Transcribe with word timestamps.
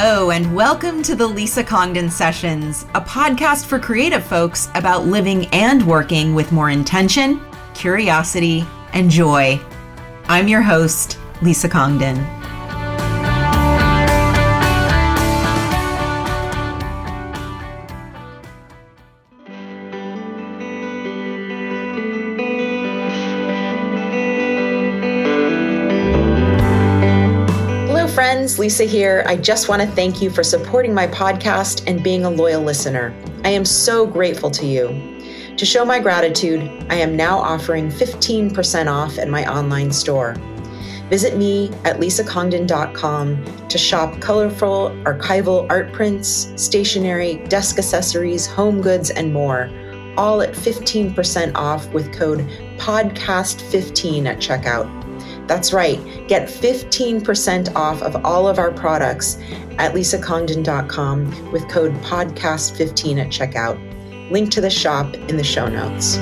Hello, 0.00 0.30
and 0.30 0.54
welcome 0.54 1.02
to 1.02 1.16
the 1.16 1.26
Lisa 1.26 1.64
Congdon 1.64 2.08
Sessions, 2.08 2.84
a 2.94 3.00
podcast 3.00 3.66
for 3.66 3.80
creative 3.80 4.22
folks 4.22 4.68
about 4.76 5.06
living 5.06 5.46
and 5.46 5.84
working 5.84 6.36
with 6.36 6.52
more 6.52 6.70
intention, 6.70 7.40
curiosity, 7.74 8.64
and 8.92 9.10
joy. 9.10 9.60
I'm 10.28 10.46
your 10.46 10.62
host, 10.62 11.18
Lisa 11.42 11.68
Congdon. 11.68 12.37
Friends, 28.48 28.58
Lisa 28.58 28.84
here. 28.84 29.24
I 29.26 29.36
just 29.36 29.68
want 29.68 29.82
to 29.82 29.88
thank 29.88 30.22
you 30.22 30.30
for 30.30 30.42
supporting 30.42 30.94
my 30.94 31.06
podcast 31.06 31.82
and 31.86 32.02
being 32.02 32.24
a 32.24 32.30
loyal 32.30 32.62
listener. 32.62 33.14
I 33.44 33.50
am 33.50 33.66
so 33.66 34.06
grateful 34.06 34.50
to 34.52 34.64
you. 34.64 34.88
To 35.58 35.66
show 35.66 35.84
my 35.84 35.98
gratitude, 35.98 36.62
I 36.88 36.94
am 36.94 37.14
now 37.14 37.38
offering 37.38 37.90
15% 37.90 38.90
off 38.90 39.18
at 39.18 39.28
my 39.28 39.44
online 39.52 39.92
store. 39.92 40.34
Visit 41.10 41.36
me 41.36 41.68
at 41.84 41.98
lisacongdon.com 41.98 43.68
to 43.68 43.78
shop 43.78 44.18
colorful 44.20 44.90
archival 45.04 45.66
art 45.68 45.92
prints, 45.92 46.50
stationery, 46.56 47.44
desk 47.48 47.76
accessories, 47.76 48.46
home 48.46 48.80
goods, 48.80 49.10
and 49.10 49.30
more, 49.30 49.68
all 50.16 50.40
at 50.40 50.54
15% 50.54 51.52
off 51.54 51.86
with 51.92 52.14
code 52.14 52.40
PODCAST15 52.78 54.26
at 54.26 54.38
checkout. 54.38 54.97
That's 55.48 55.72
right, 55.72 55.98
get 56.28 56.46
15% 56.46 57.74
off 57.74 58.02
of 58.02 58.22
all 58.22 58.46
of 58.46 58.58
our 58.58 58.70
products 58.70 59.38
at 59.78 59.94
lisacongdon.com 59.94 61.50
with 61.52 61.66
code 61.70 61.94
PODCAST15 62.02 63.18
at 63.18 63.28
checkout. 63.28 64.30
Link 64.30 64.50
to 64.50 64.60
the 64.60 64.68
shop 64.68 65.14
in 65.14 65.38
the 65.38 65.42
show 65.42 65.66
notes. 65.66 66.18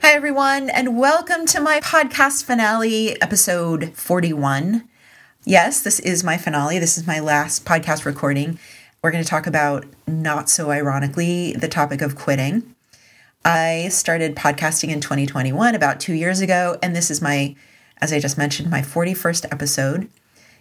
Hi, 0.00 0.14
everyone, 0.14 0.70
and 0.70 0.98
welcome 0.98 1.44
to 1.48 1.60
my 1.60 1.80
podcast 1.80 2.44
finale, 2.44 3.20
episode 3.20 3.92
41. 3.92 4.88
Yes, 5.46 5.82
this 5.82 6.00
is 6.00 6.24
my 6.24 6.38
finale. 6.38 6.78
This 6.78 6.96
is 6.96 7.06
my 7.06 7.20
last 7.20 7.66
podcast 7.66 8.06
recording. 8.06 8.58
We're 9.02 9.10
going 9.10 9.22
to 9.22 9.28
talk 9.28 9.46
about, 9.46 9.84
not 10.06 10.48
so 10.48 10.70
ironically, 10.70 11.52
the 11.52 11.68
topic 11.68 12.00
of 12.00 12.16
quitting. 12.16 12.74
I 13.44 13.88
started 13.90 14.36
podcasting 14.36 14.88
in 14.88 15.02
2021, 15.02 15.74
about 15.74 16.00
two 16.00 16.14
years 16.14 16.40
ago, 16.40 16.78
and 16.82 16.96
this 16.96 17.10
is 17.10 17.20
my, 17.20 17.54
as 18.00 18.10
I 18.10 18.20
just 18.20 18.38
mentioned, 18.38 18.70
my 18.70 18.80
41st 18.80 19.44
episode. 19.52 20.08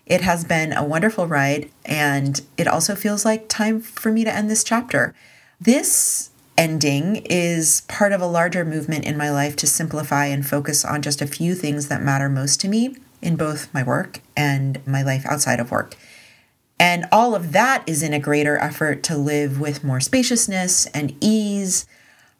It 0.05 0.19
has 0.19 0.43
been 0.43 0.73
a 0.73 0.83
wonderful 0.83 1.27
ride, 1.27 1.69
and 1.85 2.41
it 2.57 2.67
also 2.67 2.93
feels 2.93 3.23
like 3.23 3.47
time 3.47 3.79
for 3.79 4.11
me 4.11 4.25
to 4.25 4.35
end 4.35 4.49
this 4.49 4.65
chapter. 4.65 5.15
This 5.61 6.29
ending 6.57 7.25
is 7.29 7.83
part 7.87 8.11
of 8.11 8.19
a 8.19 8.27
larger 8.27 8.65
movement 8.65 9.05
in 9.05 9.15
my 9.15 9.31
life 9.31 9.55
to 9.55 9.65
simplify 9.65 10.25
and 10.25 10.45
focus 10.45 10.83
on 10.83 11.01
just 11.01 11.21
a 11.21 11.25
few 11.25 11.55
things 11.55 11.87
that 11.87 12.03
matter 12.03 12.27
most 12.27 12.59
to 12.59 12.67
me 12.67 12.97
in 13.23 13.35
both 13.35 13.73
my 13.73 13.81
work 13.81 14.21
and 14.35 14.85
my 14.85 15.01
life 15.01 15.25
outside 15.25 15.59
of 15.59 15.71
work. 15.71 15.95
And 16.79 17.05
all 17.11 17.33
of 17.33 17.53
that 17.53 17.83
is 17.87 18.03
in 18.03 18.13
a 18.13 18.19
greater 18.19 18.57
effort 18.57 19.03
to 19.03 19.17
live 19.17 19.59
with 19.59 19.83
more 19.83 20.01
spaciousness 20.01 20.85
and 20.87 21.15
ease, 21.21 21.85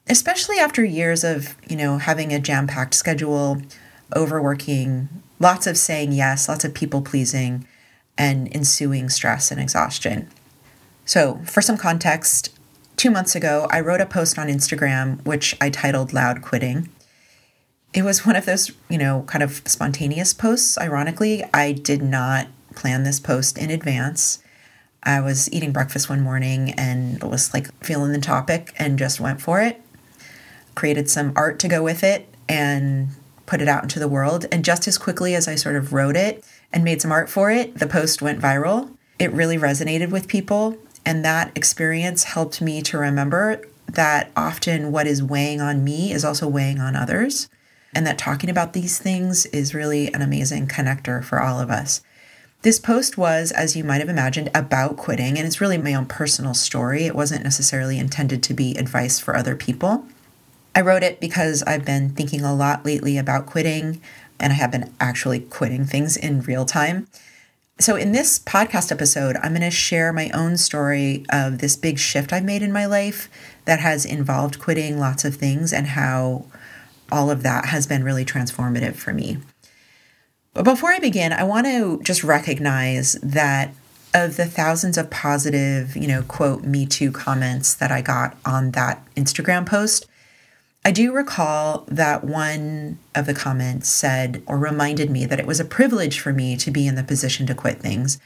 especially 0.07 0.57
after 0.57 0.83
years 0.83 1.23
of, 1.23 1.55
you 1.67 1.77
know, 1.77 1.97
having 1.97 2.33
a 2.33 2.39
jam-packed 2.39 2.93
schedule, 2.93 3.61
overworking, 4.15 5.07
lots 5.39 5.65
of 5.65 5.77
saying 5.77 6.11
yes, 6.11 6.49
lots 6.49 6.65
of 6.65 6.73
people 6.73 7.01
pleasing, 7.01 7.65
and 8.17 8.53
ensuing 8.53 9.09
stress 9.09 9.49
and 9.49 9.61
exhaustion. 9.61 10.27
So, 11.05 11.41
for 11.45 11.61
some 11.61 11.77
context, 11.77 12.57
two 12.97 13.11
months 13.11 13.35
ago, 13.35 13.67
I 13.71 13.79
wrote 13.79 14.01
a 14.01 14.05
post 14.05 14.37
on 14.37 14.47
Instagram 14.47 15.23
which 15.25 15.55
I 15.59 15.69
titled 15.69 16.13
Loud 16.13 16.41
Quitting 16.41 16.89
it 17.93 18.03
was 18.03 18.25
one 18.25 18.35
of 18.35 18.45
those, 18.45 18.71
you 18.89 18.97
know, 18.97 19.23
kind 19.27 19.43
of 19.43 19.61
spontaneous 19.65 20.33
posts. 20.33 20.77
Ironically, 20.77 21.43
I 21.53 21.73
did 21.73 22.01
not 22.01 22.47
plan 22.75 23.03
this 23.03 23.19
post 23.19 23.57
in 23.57 23.69
advance. 23.69 24.39
I 25.03 25.19
was 25.19 25.51
eating 25.51 25.71
breakfast 25.71 26.09
one 26.09 26.21
morning 26.21 26.71
and 26.71 27.21
was 27.23 27.53
like 27.53 27.71
feeling 27.83 28.11
the 28.11 28.19
topic 28.19 28.73
and 28.77 28.97
just 28.97 29.19
went 29.19 29.41
for 29.41 29.61
it. 29.61 29.79
Created 30.75 31.09
some 31.09 31.33
art 31.35 31.59
to 31.59 31.67
go 31.67 31.83
with 31.83 32.03
it 32.03 32.27
and 32.49 33.09
put 33.45 33.61
it 33.61 33.67
out 33.67 33.83
into 33.83 33.99
the 33.99 34.07
world. 34.07 34.45
And 34.51 34.65
just 34.65 34.87
as 34.87 34.97
quickly 34.97 35.35
as 35.35 35.47
I 35.47 35.55
sort 35.55 35.75
of 35.75 35.93
wrote 35.93 36.15
it 36.15 36.43
and 36.71 36.83
made 36.83 37.01
some 37.01 37.11
art 37.11 37.29
for 37.29 37.51
it, 37.51 37.77
the 37.77 37.85
post 37.85 38.21
went 38.21 38.41
viral. 38.41 38.89
It 39.19 39.31
really 39.31 39.57
resonated 39.57 40.09
with 40.09 40.27
people. 40.27 40.77
And 41.05 41.23
that 41.25 41.51
experience 41.55 42.23
helped 42.23 42.61
me 42.61 42.81
to 42.83 42.97
remember 42.97 43.61
that 43.85 44.31
often 44.35 44.91
what 44.91 45.05
is 45.05 45.21
weighing 45.21 45.61
on 45.61 45.83
me 45.83 46.11
is 46.11 46.25
also 46.25 46.47
weighing 46.47 46.79
on 46.79 46.95
others 46.95 47.49
and 47.95 48.05
that 48.07 48.17
talking 48.17 48.49
about 48.49 48.73
these 48.73 48.97
things 48.97 49.45
is 49.47 49.73
really 49.73 50.13
an 50.13 50.21
amazing 50.21 50.67
connector 50.67 51.23
for 51.23 51.41
all 51.41 51.59
of 51.59 51.69
us. 51.69 52.01
This 52.63 52.79
post 52.79 53.17
was, 53.17 53.51
as 53.51 53.75
you 53.75 53.83
might 53.83 53.99
have 53.99 54.09
imagined, 54.09 54.49
about 54.55 54.95
quitting, 54.95 55.37
and 55.37 55.45
it's 55.45 55.59
really 55.59 55.77
my 55.77 55.93
own 55.93 56.05
personal 56.05 56.53
story. 56.53 57.03
It 57.05 57.15
wasn't 57.15 57.43
necessarily 57.43 57.99
intended 57.99 58.41
to 58.43 58.53
be 58.53 58.77
advice 58.77 59.19
for 59.19 59.35
other 59.35 59.55
people. 59.55 60.05
I 60.73 60.79
wrote 60.79 61.03
it 61.03 61.19
because 61.19 61.61
I've 61.63 61.83
been 61.83 62.11
thinking 62.11 62.41
a 62.41 62.55
lot 62.55 62.85
lately 62.85 63.17
about 63.17 63.45
quitting, 63.45 64.01
and 64.39 64.53
I 64.53 64.55
have 64.55 64.71
been 64.71 64.93
actually 64.99 65.41
quitting 65.41 65.85
things 65.85 66.15
in 66.15 66.41
real 66.41 66.65
time. 66.65 67.07
So, 67.79 67.97
in 67.97 68.13
this 68.13 68.39
podcast 68.39 68.91
episode, 68.93 69.35
I'm 69.37 69.51
going 69.51 69.61
to 69.61 69.71
share 69.71 70.13
my 70.13 70.29
own 70.29 70.55
story 70.57 71.25
of 71.31 71.57
this 71.57 71.75
big 71.75 71.99
shift 71.99 72.31
I've 72.31 72.45
made 72.45 72.61
in 72.61 72.71
my 72.71 72.85
life 72.85 73.29
that 73.65 73.81
has 73.81 74.05
involved 74.05 74.59
quitting 74.59 74.97
lots 74.97 75.25
of 75.25 75.35
things 75.35 75.73
and 75.73 75.87
how 75.87 76.45
all 77.11 77.29
of 77.29 77.43
that 77.43 77.65
has 77.65 77.87
been 77.87 78.03
really 78.03 78.25
transformative 78.25 78.95
for 78.95 79.13
me. 79.13 79.37
But 80.53 80.65
before 80.65 80.91
I 80.91 80.99
begin, 80.99 81.33
I 81.33 81.43
want 81.43 81.65
to 81.67 81.99
just 82.03 82.23
recognize 82.23 83.13
that 83.23 83.73
of 84.13 84.37
the 84.37 84.45
thousands 84.45 84.97
of 84.97 85.09
positive, 85.09 85.95
you 85.95 86.07
know, 86.07 86.21
quote, 86.23 86.63
Me 86.63 86.85
Too 86.85 87.11
comments 87.11 87.73
that 87.73 87.91
I 87.91 88.01
got 88.01 88.37
on 88.45 88.71
that 88.71 89.03
Instagram 89.15 89.65
post, 89.65 90.05
I 90.85 90.91
do 90.91 91.13
recall 91.13 91.85
that 91.87 92.23
one 92.23 92.99
of 93.15 93.25
the 93.25 93.33
comments 93.33 93.89
said 93.89 94.43
or 94.45 94.57
reminded 94.57 95.09
me 95.09 95.25
that 95.25 95.39
it 95.39 95.47
was 95.47 95.59
a 95.59 95.65
privilege 95.65 96.19
for 96.19 96.33
me 96.33 96.57
to 96.57 96.69
be 96.69 96.85
in 96.85 96.95
the 96.95 97.03
position 97.03 97.47
to 97.47 97.55
quit 97.55 97.79
things 97.79 98.19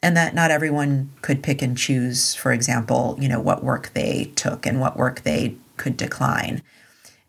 and 0.00 0.16
that 0.16 0.34
not 0.34 0.50
everyone 0.50 1.10
could 1.22 1.42
pick 1.42 1.60
and 1.60 1.76
choose, 1.76 2.34
for 2.34 2.52
example, 2.52 3.16
you 3.18 3.28
know, 3.28 3.40
what 3.40 3.64
work 3.64 3.90
they 3.94 4.30
took 4.36 4.64
and 4.64 4.80
what 4.80 4.96
work 4.96 5.22
they 5.22 5.56
could 5.76 5.96
decline. 5.96 6.62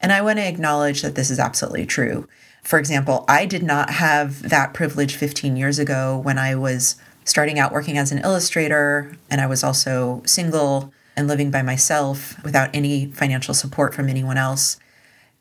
And 0.01 0.11
I 0.11 0.21
want 0.21 0.39
to 0.39 0.47
acknowledge 0.47 1.01
that 1.01 1.15
this 1.15 1.29
is 1.29 1.39
absolutely 1.39 1.85
true. 1.85 2.27
For 2.63 2.79
example, 2.79 3.25
I 3.27 3.45
did 3.45 3.63
not 3.63 3.91
have 3.91 4.49
that 4.49 4.73
privilege 4.73 5.15
15 5.15 5.55
years 5.55 5.79
ago 5.79 6.17
when 6.17 6.37
I 6.37 6.55
was 6.55 6.95
starting 7.23 7.59
out 7.59 7.71
working 7.71 7.97
as 7.97 8.11
an 8.11 8.19
illustrator, 8.19 9.15
and 9.29 9.41
I 9.41 9.47
was 9.47 9.63
also 9.63 10.21
single 10.25 10.93
and 11.15 11.27
living 11.27 11.51
by 11.51 11.61
myself 11.61 12.41
without 12.43 12.69
any 12.73 13.07
financial 13.07 13.53
support 13.53 13.93
from 13.93 14.09
anyone 14.09 14.37
else. 14.37 14.77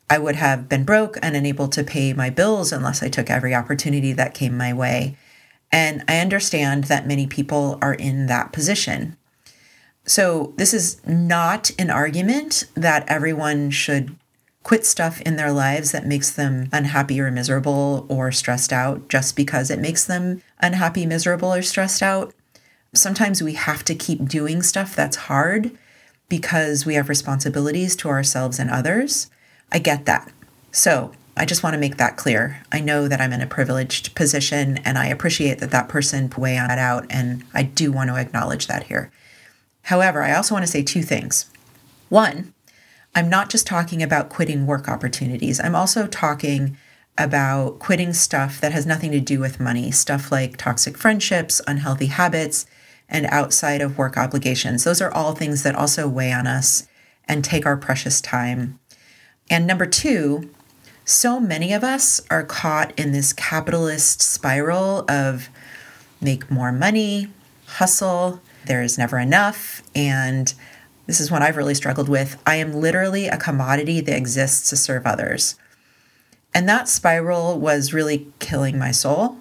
I 0.09 0.17
would 0.17 0.35
have 0.35 0.69
been 0.69 0.83
broke 0.83 1.17
and 1.21 1.35
unable 1.35 1.67
to 1.69 1.83
pay 1.83 2.13
my 2.13 2.29
bills 2.29 2.71
unless 2.71 3.01
I 3.01 3.09
took 3.09 3.29
every 3.29 3.55
opportunity 3.55 4.13
that 4.13 4.33
came 4.33 4.55
my 4.57 4.73
way. 4.73 5.17
And 5.71 6.03
I 6.07 6.19
understand 6.19 6.85
that 6.85 7.07
many 7.07 7.27
people 7.27 7.79
are 7.81 7.93
in 7.93 8.27
that 8.27 8.53
position. 8.53 9.17
So, 10.05 10.53
this 10.57 10.73
is 10.73 11.01
not 11.07 11.71
an 11.79 11.89
argument 11.89 12.65
that 12.75 13.03
everyone 13.07 13.71
should 13.71 14.15
quit 14.65 14.83
stuff 14.83 15.21
in 15.21 15.35
their 15.35 15.51
lives 15.51 15.91
that 15.91 16.07
makes 16.07 16.31
them 16.31 16.67
unhappy 16.73 17.21
or 17.21 17.29
miserable 17.29 18.03
or 18.09 18.31
stressed 18.31 18.73
out 18.73 19.07
just 19.07 19.35
because 19.35 19.69
it 19.69 19.77
makes 19.79 20.03
them 20.05 20.41
unhappy, 20.59 21.05
miserable, 21.05 21.53
or 21.53 21.61
stressed 21.61 22.01
out. 22.01 22.33
Sometimes 22.91 23.43
we 23.43 23.53
have 23.53 23.85
to 23.85 23.93
keep 23.93 24.27
doing 24.27 24.63
stuff 24.63 24.95
that's 24.95 25.27
hard 25.27 25.69
because 26.29 26.83
we 26.83 26.95
have 26.95 27.09
responsibilities 27.09 27.95
to 27.95 28.09
ourselves 28.09 28.57
and 28.57 28.71
others. 28.71 29.29
I 29.71 29.77
get 29.77 30.05
that. 30.07 30.31
So, 30.71 31.11
I 31.37 31.45
just 31.45 31.61
want 31.61 31.75
to 31.75 31.79
make 31.79 31.97
that 31.97 32.17
clear. 32.17 32.63
I 32.71 32.79
know 32.79 33.07
that 33.07 33.21
I'm 33.21 33.33
in 33.33 33.41
a 33.41 33.47
privileged 33.47 34.15
position 34.15 34.77
and 34.79 34.97
I 34.97 35.05
appreciate 35.07 35.59
that 35.59 35.71
that 35.71 35.89
person 35.89 36.31
weigh 36.35 36.55
that 36.55 36.79
out, 36.79 37.05
and 37.11 37.43
I 37.53 37.61
do 37.61 37.91
want 37.91 38.09
to 38.09 38.15
acknowledge 38.15 38.65
that 38.65 38.87
here. 38.87 39.11
However, 39.83 40.23
I 40.23 40.33
also 40.33 40.55
want 40.55 40.65
to 40.65 40.71
say 40.71 40.81
two 40.81 41.03
things. 41.03 41.51
One, 42.09 42.54
I'm 43.15 43.29
not 43.29 43.49
just 43.49 43.65
talking 43.65 44.03
about 44.03 44.29
quitting 44.29 44.67
work 44.67 44.89
opportunities, 44.89 45.59
I'm 45.59 45.75
also 45.75 46.05
talking 46.05 46.77
about 47.17 47.79
quitting 47.79 48.11
stuff 48.11 48.59
that 48.59 48.73
has 48.73 48.85
nothing 48.85 49.11
to 49.11 49.21
do 49.21 49.39
with 49.39 49.57
money, 49.59 49.89
stuff 49.89 50.33
like 50.33 50.57
toxic 50.57 50.97
friendships, 50.97 51.61
unhealthy 51.65 52.07
habits, 52.07 52.65
and 53.07 53.25
outside 53.27 53.81
of 53.81 53.97
work 53.97 54.17
obligations. 54.17 54.83
Those 54.83 55.01
are 55.01 55.13
all 55.13 55.33
things 55.33 55.63
that 55.63 55.75
also 55.75 56.09
weigh 56.09 56.33
on 56.33 56.45
us 56.45 56.87
and 57.25 57.41
take 57.43 57.65
our 57.65 57.77
precious 57.77 58.19
time. 58.19 58.79
And 59.49 59.65
number 59.65 59.85
two, 59.85 60.49
so 61.05 61.39
many 61.39 61.71
of 61.71 61.83
us 61.83 62.19
are 62.29 62.43
caught 62.43 62.97
in 62.99 63.13
this 63.13 63.31
capitalist 63.31 64.21
spiral 64.21 65.05
of 65.09 65.49
make 66.19 66.51
more 66.51 66.71
money, 66.71 67.29
hustle, 67.65 68.41
there 68.65 68.81
is 68.81 68.97
never 68.97 69.19
enough. 69.19 69.83
And 69.95 70.53
this 71.07 71.19
is 71.19 71.29
what 71.29 71.41
I've 71.41 71.57
really 71.57 71.75
struggled 71.75 72.09
with. 72.09 72.41
I 72.45 72.55
am 72.55 72.73
literally 72.73 73.27
a 73.27 73.37
commodity 73.37 74.01
that 74.01 74.17
exists 74.17 74.69
to 74.69 74.75
serve 74.75 75.05
others. 75.05 75.55
And 76.53 76.67
that 76.69 76.87
spiral 76.87 77.59
was 77.59 77.93
really 77.93 78.27
killing 78.39 78.79
my 78.79 78.91
soul. 78.91 79.37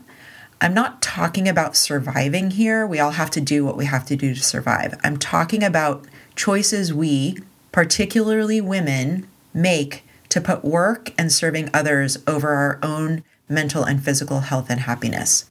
I'm 0.60 0.74
not 0.74 1.02
talking 1.02 1.48
about 1.48 1.76
surviving 1.76 2.52
here. 2.52 2.86
We 2.86 2.98
all 2.98 3.12
have 3.12 3.30
to 3.32 3.40
do 3.40 3.64
what 3.64 3.76
we 3.76 3.84
have 3.86 4.04
to 4.06 4.16
do 4.16 4.34
to 4.34 4.42
survive. 4.42 4.98
I'm 5.04 5.16
talking 5.16 5.62
about 5.62 6.06
choices 6.36 6.92
we, 6.92 7.38
particularly 7.70 8.60
women, 8.60 9.28
make 9.52 10.04
to 10.30 10.40
put 10.40 10.64
work 10.64 11.12
and 11.16 11.30
serving 11.32 11.70
others 11.72 12.18
over 12.26 12.50
our 12.50 12.78
own 12.82 13.22
mental 13.48 13.84
and 13.84 14.02
physical 14.02 14.40
health 14.40 14.70
and 14.70 14.80
happiness. 14.80 15.50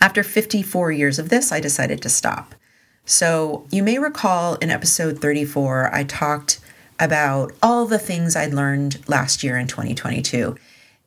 After 0.00 0.22
54 0.22 0.92
years 0.92 1.18
of 1.18 1.28
this, 1.28 1.52
I 1.52 1.60
decided 1.60 2.02
to 2.02 2.08
stop. 2.08 2.54
So, 3.10 3.66
you 3.72 3.82
may 3.82 3.98
recall 3.98 4.54
in 4.54 4.70
episode 4.70 5.18
34, 5.18 5.92
I 5.92 6.04
talked 6.04 6.60
about 7.00 7.50
all 7.60 7.84
the 7.84 7.98
things 7.98 8.36
I'd 8.36 8.54
learned 8.54 9.02
last 9.08 9.42
year 9.42 9.58
in 9.58 9.66
2022. 9.66 10.54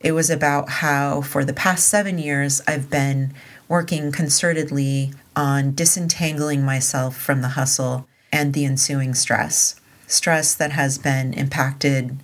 It 0.00 0.12
was 0.12 0.28
about 0.28 0.68
how, 0.68 1.22
for 1.22 1.46
the 1.46 1.54
past 1.54 1.88
seven 1.88 2.18
years, 2.18 2.60
I've 2.68 2.90
been 2.90 3.32
working 3.68 4.12
concertedly 4.12 5.14
on 5.34 5.74
disentangling 5.74 6.62
myself 6.62 7.16
from 7.16 7.40
the 7.40 7.56
hustle 7.56 8.06
and 8.30 8.52
the 8.52 8.66
ensuing 8.66 9.14
stress. 9.14 9.80
Stress 10.06 10.54
that 10.54 10.72
has 10.72 10.98
been 10.98 11.32
impacted 11.32 12.18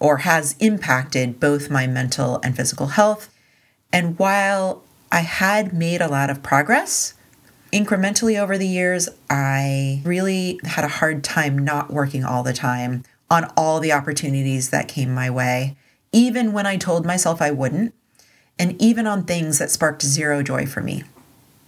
or 0.00 0.16
has 0.18 0.56
impacted 0.60 1.38
both 1.38 1.68
my 1.68 1.86
mental 1.86 2.40
and 2.42 2.56
physical 2.56 2.86
health. 2.86 3.28
And 3.92 4.18
while 4.18 4.82
I 5.12 5.20
had 5.20 5.74
made 5.74 6.00
a 6.00 6.08
lot 6.08 6.30
of 6.30 6.42
progress, 6.42 7.12
incrementally 7.72 8.40
over 8.40 8.56
the 8.56 8.66
years, 8.66 9.08
I 9.28 10.00
really 10.04 10.60
had 10.64 10.84
a 10.84 10.88
hard 10.88 11.24
time 11.24 11.58
not 11.58 11.92
working 11.92 12.24
all 12.24 12.42
the 12.42 12.52
time 12.52 13.04
on 13.30 13.50
all 13.56 13.80
the 13.80 13.92
opportunities 13.92 14.70
that 14.70 14.88
came 14.88 15.12
my 15.12 15.28
way, 15.28 15.76
even 16.12 16.52
when 16.52 16.66
I 16.66 16.76
told 16.76 17.04
myself 17.04 17.42
I 17.42 17.50
wouldn't, 17.50 17.92
and 18.58 18.80
even 18.80 19.06
on 19.06 19.24
things 19.24 19.58
that 19.58 19.70
sparked 19.70 20.02
zero 20.02 20.42
joy 20.42 20.66
for 20.66 20.80
me. 20.80 21.02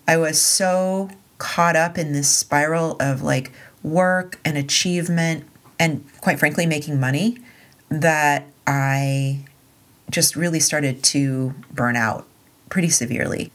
I 0.06 0.17
was 0.17 0.41
so 0.41 1.11
caught 1.39 1.77
up 1.77 1.99
in 1.99 2.12
this 2.12 2.29
spiral 2.29 2.97
of 3.01 3.23
like 3.23 3.53
work 3.83 4.39
and 4.44 4.56
achievement 4.56 5.44
and, 5.79 6.05
quite 6.21 6.39
frankly, 6.39 6.67
making 6.67 6.99
money 6.99 7.39
that 7.89 8.47
I 8.67 9.41
just 10.11 10.37
really 10.37 10.61
started 10.61 11.03
to 11.05 11.55
burn 11.71 11.97
out 11.97 12.27
pretty 12.71 12.89
severely. 12.89 13.53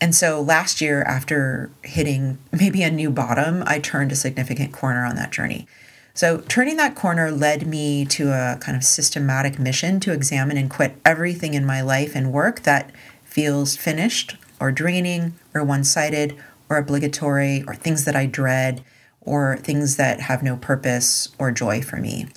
And 0.00 0.14
so 0.14 0.40
last 0.40 0.80
year, 0.80 1.02
after 1.02 1.70
hitting 1.82 2.38
maybe 2.52 2.82
a 2.82 2.90
new 2.90 3.10
bottom, 3.10 3.62
I 3.66 3.78
turned 3.78 4.12
a 4.12 4.16
significant 4.16 4.72
corner 4.72 5.04
on 5.04 5.16
that 5.16 5.32
journey. 5.32 5.66
So, 6.12 6.38
turning 6.48 6.78
that 6.78 6.94
corner 6.94 7.30
led 7.30 7.66
me 7.66 8.06
to 8.06 8.30
a 8.30 8.56
kind 8.58 8.74
of 8.74 8.82
systematic 8.82 9.58
mission 9.58 10.00
to 10.00 10.12
examine 10.12 10.56
and 10.56 10.70
quit 10.70 10.96
everything 11.04 11.52
in 11.52 11.66
my 11.66 11.82
life 11.82 12.14
and 12.14 12.32
work 12.32 12.62
that 12.62 12.90
feels 13.22 13.76
finished 13.76 14.36
or 14.58 14.72
draining 14.72 15.34
or 15.52 15.62
one 15.62 15.84
sided 15.84 16.34
or 16.70 16.78
obligatory 16.78 17.64
or 17.66 17.74
things 17.74 18.06
that 18.06 18.16
I 18.16 18.24
dread 18.24 18.82
or 19.20 19.58
things 19.58 19.96
that 19.96 20.20
have 20.20 20.42
no 20.42 20.56
purpose 20.56 21.28
or 21.38 21.50
joy 21.50 21.82
for 21.82 21.96
me. 21.96 22.28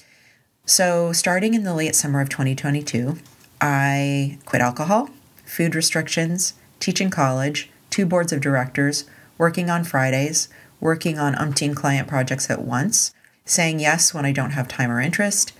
So, 0.66 1.14
starting 1.14 1.54
in 1.54 1.64
the 1.64 1.74
late 1.74 1.96
summer 1.96 2.20
of 2.20 2.28
2022, 2.28 3.18
I 3.62 4.40
quit 4.46 4.62
alcohol, 4.62 5.10
food 5.46 5.74
restrictions, 5.74 6.54
teaching 6.80 7.10
college, 7.10 7.70
two 7.90 8.06
boards 8.06 8.32
of 8.32 8.42
directors, 8.42 9.06
working 9.38 9.70
on 9.70 9.84
Fridays, 9.84 10.50
working 10.80 11.18
on 11.18 11.36
umpteen 11.36 11.76
client 11.76 12.08
projects 12.08 12.50
at 12.50 12.62
once, 12.62 13.14
saying 13.46 13.80
yes 13.80 14.14
when 14.14 14.26
I 14.26 14.32
don't 14.32 14.52
have 14.52 14.68
time 14.68 14.92
or 14.92 15.02
interest, 15.02 15.54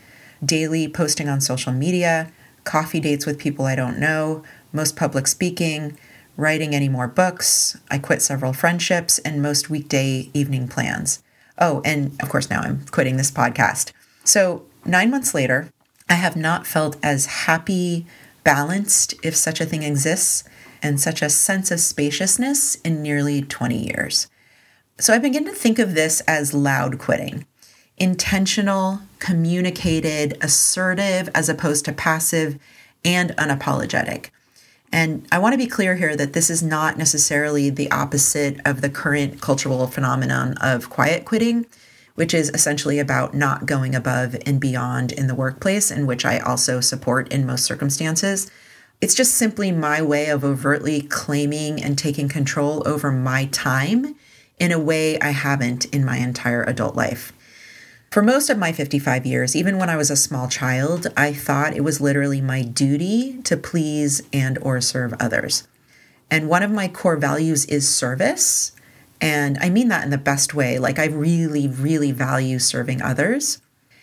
daily 0.44 0.88
posting 0.88 1.28
on 1.28 1.42
social 1.42 1.74
media, 1.74 2.32
coffee 2.64 3.00
dates 3.00 3.26
with 3.26 3.40
people 3.40 3.66
I 3.66 3.76
don't 3.76 4.00
know, 4.00 4.44
most 4.72 4.96
public 4.96 5.28
speaking, 5.28 5.98
writing 6.38 6.74
any 6.74 6.88
more 6.88 7.08
books. 7.08 7.78
I 7.92 7.98
quit 7.98 8.22
several 8.22 8.54
friendships 8.54 9.20
and 9.20 9.42
most 9.42 9.70
weekday 9.70 10.30
evening 10.34 10.68
plans. 10.68 11.22
Oh, 11.58 11.82
and 11.84 12.16
of 12.22 12.30
course, 12.30 12.50
now 12.50 12.62
I'm 12.62 12.86
quitting 12.92 13.18
this 13.18 13.32
podcast. 13.32 13.92
So, 14.24 14.64
nine 14.86 15.12
months 15.12 15.34
later, 15.34 15.70
I 16.10 16.14
have 16.14 16.38
not 16.38 16.66
felt 16.66 16.96
as 17.04 17.26
happy, 17.26 18.06
balanced, 18.44 19.14
if 19.22 19.36
such 19.36 19.60
a 19.60 19.66
thing 19.66 19.84
exists, 19.84 20.44
and 20.82 21.00
such 21.00 21.22
a 21.22 21.30
sense 21.30 21.72
of 21.72 21.80
spaciousness 21.80 22.76
in 22.76 23.02
nearly 23.02 23.42
20 23.42 23.78
years. 23.78 24.28
So 25.00 25.14
I 25.14 25.18
begin 25.18 25.46
to 25.46 25.52
think 25.52 25.80
of 25.80 25.96
this 25.96 26.22
as 26.22 26.54
loud 26.54 27.00
quitting 27.00 27.46
intentional, 28.00 29.02
communicated, 29.20 30.38
assertive, 30.42 31.30
as 31.36 31.50
opposed 31.50 31.84
to 31.84 31.92
passive 31.92 32.58
and 33.04 33.32
unapologetic. 33.32 34.30
And 34.92 35.28
I 35.32 35.38
want 35.38 35.54
to 35.54 35.58
be 35.58 35.68
clear 35.68 35.96
here 35.96 36.16
that 36.16 36.34
this 36.34 36.50
is 36.50 36.64
not 36.64 36.98
necessarily 36.98 37.70
the 37.70 37.92
opposite 37.92 38.60
of 38.66 38.82
the 38.82 38.90
current 38.90 39.42
cultural 39.42 39.86
phenomenon 39.86 40.56
of 40.62 40.90
quiet 40.90 41.26
quitting, 41.26 41.66
which 42.16 42.34
is 42.34 42.50
essentially 42.50 43.00
about 43.00 43.34
not 43.34 43.66
going 43.66 43.94
above 43.94 44.36
and 44.46 44.60
beyond 44.60 45.12
in 45.12 45.28
the 45.28 45.36
workplace, 45.36 45.92
and 45.92 46.08
which 46.08 46.26
I 46.26 46.40
also 46.40 46.82
support 46.82 47.32
in 47.32 47.46
most 47.46 47.66
circumstances. 47.66 48.50
It's 49.02 49.16
just 49.16 49.36
simply 49.36 49.72
my 49.72 50.02
way 50.02 50.28
of 50.28 50.44
overtly 50.44 51.02
claiming 51.02 51.82
and 51.82 51.98
taking 51.98 52.28
control 52.28 52.86
over 52.86 53.12
my 53.12 53.46
time 53.46 54.16
in 54.60 54.74
a 54.74 54.80
way 54.80 55.18
I 55.20 55.30
haven't 55.30 55.86
in 55.86 56.04
my 56.04 56.18
entire 56.18 56.64
adult 56.64 56.96
life. 56.96 57.32
For 58.12 58.22
most 58.22 58.50
of 58.50 58.58
my 58.58 58.74
55 58.74 59.26
years, 59.26 59.56
even 59.56 59.78
when 59.78 59.90
I 59.90 59.96
was 59.96 60.12
a 60.12 60.18
small 60.18 60.50
child, 60.50 61.08
I 61.16 61.32
thought 61.32 61.76
it 61.76 61.84
was 61.84 62.02
literally 62.02 62.42
my 62.42 62.62
duty 62.62 63.40
to 63.44 63.56
please 63.56 64.22
and 64.34 64.58
or 64.62 64.82
serve 64.82 65.14
others. 65.20 65.66
And 66.30 66.50
one 66.50 66.64
of 66.64 66.72
my 66.72 66.90
core 66.90 67.18
values 67.18 67.66
is 67.66 67.88
service, 67.88 68.74
and 69.22 69.58
I 69.60 69.70
mean 69.70 69.88
that 69.88 70.04
in 70.04 70.10
the 70.10 70.18
best 70.18 70.54
way. 70.54 70.78
Like 70.78 71.00
I 71.00 71.06
really 71.06 71.68
really 71.68 72.12
value 72.12 72.60
serving 72.60 73.02
others. 73.02 73.62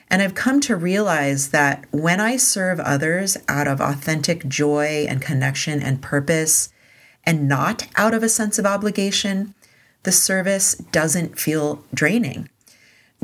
And 0.09 0.23
I've 0.23 0.35
come 0.35 0.61
to 0.63 0.77
realize 0.77 1.49
that 1.49 1.85
when 1.91 2.21
I 2.21 2.37
serve 2.37 2.79
others 2.81 3.37
out 3.49 3.67
of 3.67 3.81
authentic 3.81 4.47
joy 4.49 5.07
and 5.09 5.21
connection 5.21 5.83
and 5.83 6.01
purpose, 6.01 6.71
and 7.25 7.49
not 7.49 7.89
out 7.97 8.15
of 8.15 8.23
a 8.23 8.29
sense 8.29 8.59
of 8.59 8.65
obligation, 8.67 9.55
the 10.05 10.13
service 10.13 10.75
doesn't 10.75 11.39
feel 11.39 11.85
draining. 11.93 12.49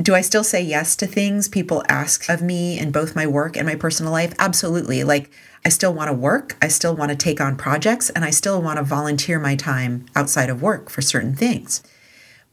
Do 0.01 0.13
I 0.13 0.21
still 0.21 0.43
say 0.43 0.61
yes 0.61 0.95
to 0.97 1.07
things 1.07 1.47
people 1.47 1.83
ask 1.87 2.27
of 2.27 2.41
me 2.41 2.77
in 2.77 2.91
both 2.91 3.15
my 3.15 3.25
work 3.25 3.55
and 3.55 3.65
my 3.65 3.75
personal 3.75 4.11
life? 4.11 4.33
Absolutely. 4.37 5.03
Like, 5.03 5.31
I 5.63 5.69
still 5.69 5.93
want 5.93 6.09
to 6.09 6.13
work, 6.13 6.57
I 6.61 6.67
still 6.67 6.95
want 6.95 7.11
to 7.11 7.15
take 7.15 7.39
on 7.39 7.55
projects, 7.55 8.09
and 8.09 8.25
I 8.25 8.31
still 8.31 8.61
want 8.61 8.77
to 8.77 8.83
volunteer 8.83 9.39
my 9.39 9.55
time 9.55 10.05
outside 10.15 10.49
of 10.49 10.61
work 10.61 10.89
for 10.89 11.01
certain 11.01 11.35
things. 11.35 11.81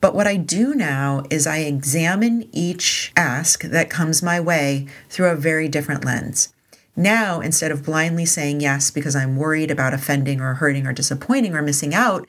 But 0.00 0.14
what 0.14 0.26
I 0.26 0.36
do 0.36 0.74
now 0.74 1.24
is 1.30 1.46
I 1.46 1.58
examine 1.58 2.48
each 2.52 3.12
ask 3.16 3.62
that 3.62 3.90
comes 3.90 4.22
my 4.22 4.40
way 4.40 4.86
through 5.08 5.28
a 5.28 5.36
very 5.36 5.68
different 5.68 6.04
lens. 6.04 6.52
Now, 6.96 7.40
instead 7.40 7.70
of 7.70 7.84
blindly 7.84 8.26
saying 8.26 8.60
yes 8.60 8.90
because 8.90 9.14
I'm 9.14 9.36
worried 9.36 9.70
about 9.70 9.94
offending 9.94 10.40
or 10.40 10.54
hurting 10.54 10.86
or 10.86 10.92
disappointing 10.92 11.54
or 11.54 11.62
missing 11.62 11.94
out, 11.94 12.26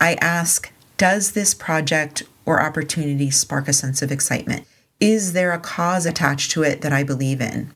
I 0.00 0.14
ask, 0.14 0.72
does 0.96 1.32
this 1.32 1.54
project 1.54 2.22
or 2.46 2.62
opportunity 2.62 3.30
spark 3.30 3.68
a 3.68 3.72
sense 3.72 4.02
of 4.02 4.12
excitement? 4.12 4.66
Is 5.00 5.32
there 5.32 5.52
a 5.52 5.58
cause 5.58 6.06
attached 6.06 6.50
to 6.52 6.62
it 6.62 6.82
that 6.82 6.92
I 6.92 7.02
believe 7.02 7.40
in? 7.40 7.74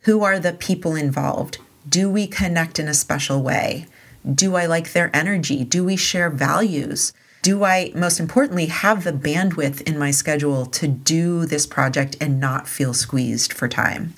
Who 0.00 0.22
are 0.22 0.38
the 0.38 0.52
people 0.52 0.94
involved? 0.94 1.58
Do 1.88 2.10
we 2.10 2.26
connect 2.26 2.78
in 2.78 2.88
a 2.88 2.94
special 2.94 3.42
way? 3.42 3.86
Do 4.32 4.56
I 4.56 4.66
like 4.66 4.92
their 4.92 5.14
energy? 5.14 5.64
Do 5.64 5.84
we 5.84 5.96
share 5.96 6.30
values? 6.30 7.12
Do 7.46 7.62
I, 7.62 7.92
most 7.94 8.18
importantly, 8.18 8.66
have 8.66 9.04
the 9.04 9.12
bandwidth 9.12 9.80
in 9.82 9.96
my 9.96 10.10
schedule 10.10 10.66
to 10.66 10.88
do 10.88 11.46
this 11.46 11.64
project 11.64 12.16
and 12.20 12.40
not 12.40 12.66
feel 12.66 12.92
squeezed 12.92 13.52
for 13.52 13.68
time? 13.68 14.14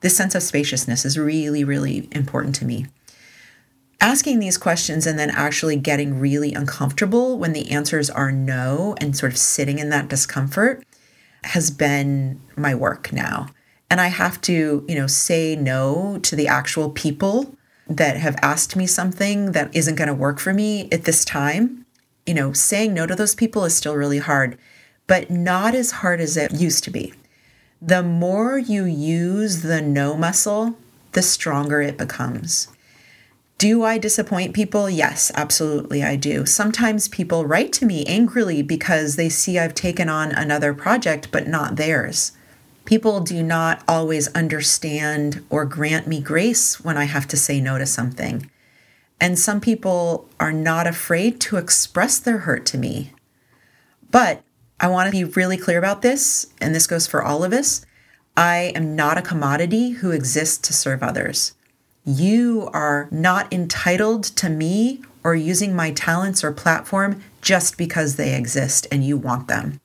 This 0.00 0.16
sense 0.16 0.34
of 0.34 0.42
spaciousness 0.42 1.04
is 1.04 1.16
really, 1.16 1.62
really 1.62 2.08
important 2.10 2.56
to 2.56 2.64
me. 2.64 2.86
Asking 4.00 4.40
these 4.40 4.58
questions 4.58 5.06
and 5.06 5.16
then 5.16 5.30
actually 5.30 5.76
getting 5.76 6.18
really 6.18 6.54
uncomfortable 6.54 7.38
when 7.38 7.52
the 7.52 7.70
answers 7.70 8.10
are 8.10 8.32
no 8.32 8.96
and 9.00 9.16
sort 9.16 9.30
of 9.30 9.38
sitting 9.38 9.78
in 9.78 9.90
that 9.90 10.08
discomfort 10.08 10.84
has 11.44 11.70
been 11.70 12.40
my 12.56 12.74
work 12.74 13.12
now. 13.12 13.46
And 13.88 14.00
I 14.00 14.08
have 14.08 14.40
to, 14.40 14.84
you 14.88 14.96
know, 14.96 15.06
say 15.06 15.54
no 15.54 16.18
to 16.24 16.34
the 16.34 16.48
actual 16.48 16.90
people 16.90 17.54
that 17.86 18.16
have 18.16 18.34
asked 18.42 18.74
me 18.74 18.88
something 18.88 19.52
that 19.52 19.72
isn't 19.72 19.94
going 19.94 20.08
to 20.08 20.14
work 20.14 20.40
for 20.40 20.52
me 20.52 20.88
at 20.90 21.04
this 21.04 21.24
time 21.24 21.85
you 22.26 22.34
know, 22.34 22.52
saying 22.52 22.92
no 22.92 23.06
to 23.06 23.14
those 23.14 23.34
people 23.34 23.64
is 23.64 23.76
still 23.76 23.96
really 23.96 24.18
hard, 24.18 24.58
but 25.06 25.30
not 25.30 25.74
as 25.74 25.90
hard 25.92 26.20
as 26.20 26.36
it 26.36 26.52
used 26.52 26.84
to 26.84 26.90
be. 26.90 27.12
the 27.80 28.02
more 28.02 28.58
you 28.58 28.84
use 28.84 29.62
the 29.62 29.80
no 29.82 30.16
muscle, 30.16 30.76
the 31.12 31.22
stronger 31.22 31.80
it 31.82 31.98
becomes. 31.98 32.68
Do 33.58 33.84
I 33.84 33.96
disappoint 33.98 34.54
people? 34.54 34.90
Yes, 34.90 35.32
absolutely, 35.34 36.02
I 36.02 36.16
do. 36.16 36.44
Sometimes 36.44 37.08
people 37.08 37.46
write 37.46 37.72
to 37.74 37.86
me 37.86 38.04
angrily 38.06 38.62
because 38.62 39.16
they 39.16 39.28
see 39.30 39.58
I've 39.58 39.74
taken 39.74 40.08
on 40.08 40.32
another 40.32 40.74
project 40.74 41.30
but 41.32 41.46
not 41.48 41.76
theirs. 41.76 42.32
People 42.84 43.20
do 43.20 43.42
not 43.42 43.82
always 43.88 44.28
understand 44.34 45.44
or 45.48 45.64
grant 45.64 46.06
me 46.06 46.20
grace 46.20 46.80
when 46.80 46.96
I 46.96 47.04
have 47.04 47.26
to 47.28 47.36
say 47.36 47.60
no 47.60 47.78
to 47.78 47.86
something. 47.86 48.50
And 49.20 49.38
some 49.38 49.60
people 49.60 50.28
are 50.38 50.52
not 50.52 50.86
afraid 50.86 51.40
to 51.42 51.56
express 51.56 52.18
their 52.18 52.38
hurt 52.38 52.66
to 52.66 52.78
me. 52.78 53.12
But 54.10 54.42
I 54.78 54.88
want 54.88 55.06
to 55.06 55.12
be 55.12 55.24
really 55.24 55.56
clear 55.56 55.78
about 55.78 56.02
this, 56.02 56.48
and 56.60 56.74
this 56.74 56.86
goes 56.86 57.06
for 57.06 57.22
all 57.22 57.42
of 57.42 57.52
us. 57.52 57.84
I 58.36 58.72
am 58.74 58.94
not 58.94 59.16
a 59.16 59.22
commodity 59.22 59.90
who 59.90 60.10
exists 60.10 60.58
to 60.68 60.74
serve 60.74 61.02
others. 61.02 61.54
You 62.04 62.68
are 62.72 63.08
not 63.10 63.52
entitled 63.52 64.24
to 64.24 64.50
me 64.50 65.02
or 65.24 65.34
using 65.34 65.74
my 65.74 65.90
talents 65.92 66.44
or 66.44 66.52
platform 66.52 67.22
just 67.40 67.78
because 67.78 68.16
they 68.16 68.36
exist 68.36 68.86
and 68.92 69.02
you 69.02 69.16
want 69.16 69.48
them. 69.48 69.80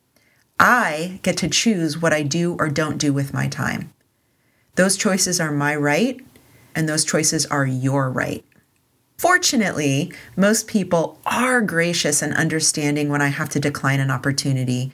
I 0.60 1.20
get 1.24 1.38
to 1.38 1.50
choose 1.50 2.00
what 2.00 2.14
I 2.14 2.22
do 2.22 2.56
or 2.60 2.70
don't 2.70 2.98
do 2.98 3.14
with 3.14 3.34
my 3.34 3.48
time. 3.48 3.94
Those 4.76 4.98
choices 4.98 5.40
are 5.40 5.52
my 5.52 5.76
right, 5.76 6.20
and 6.76 6.88
those 6.88 7.04
choices 7.04 7.46
are 7.48 7.66
your 7.66 8.10
right. 8.12 8.46
Fortunately, 9.22 10.12
most 10.36 10.66
people 10.66 11.20
are 11.28 11.62
gracious 11.62 12.24
and 12.24 12.34
understanding 12.34 13.08
when 13.08 13.22
I 13.22 13.28
have 13.28 13.50
to 13.50 13.60
decline 13.60 14.00
an 14.00 14.10
opportunity 14.10 14.94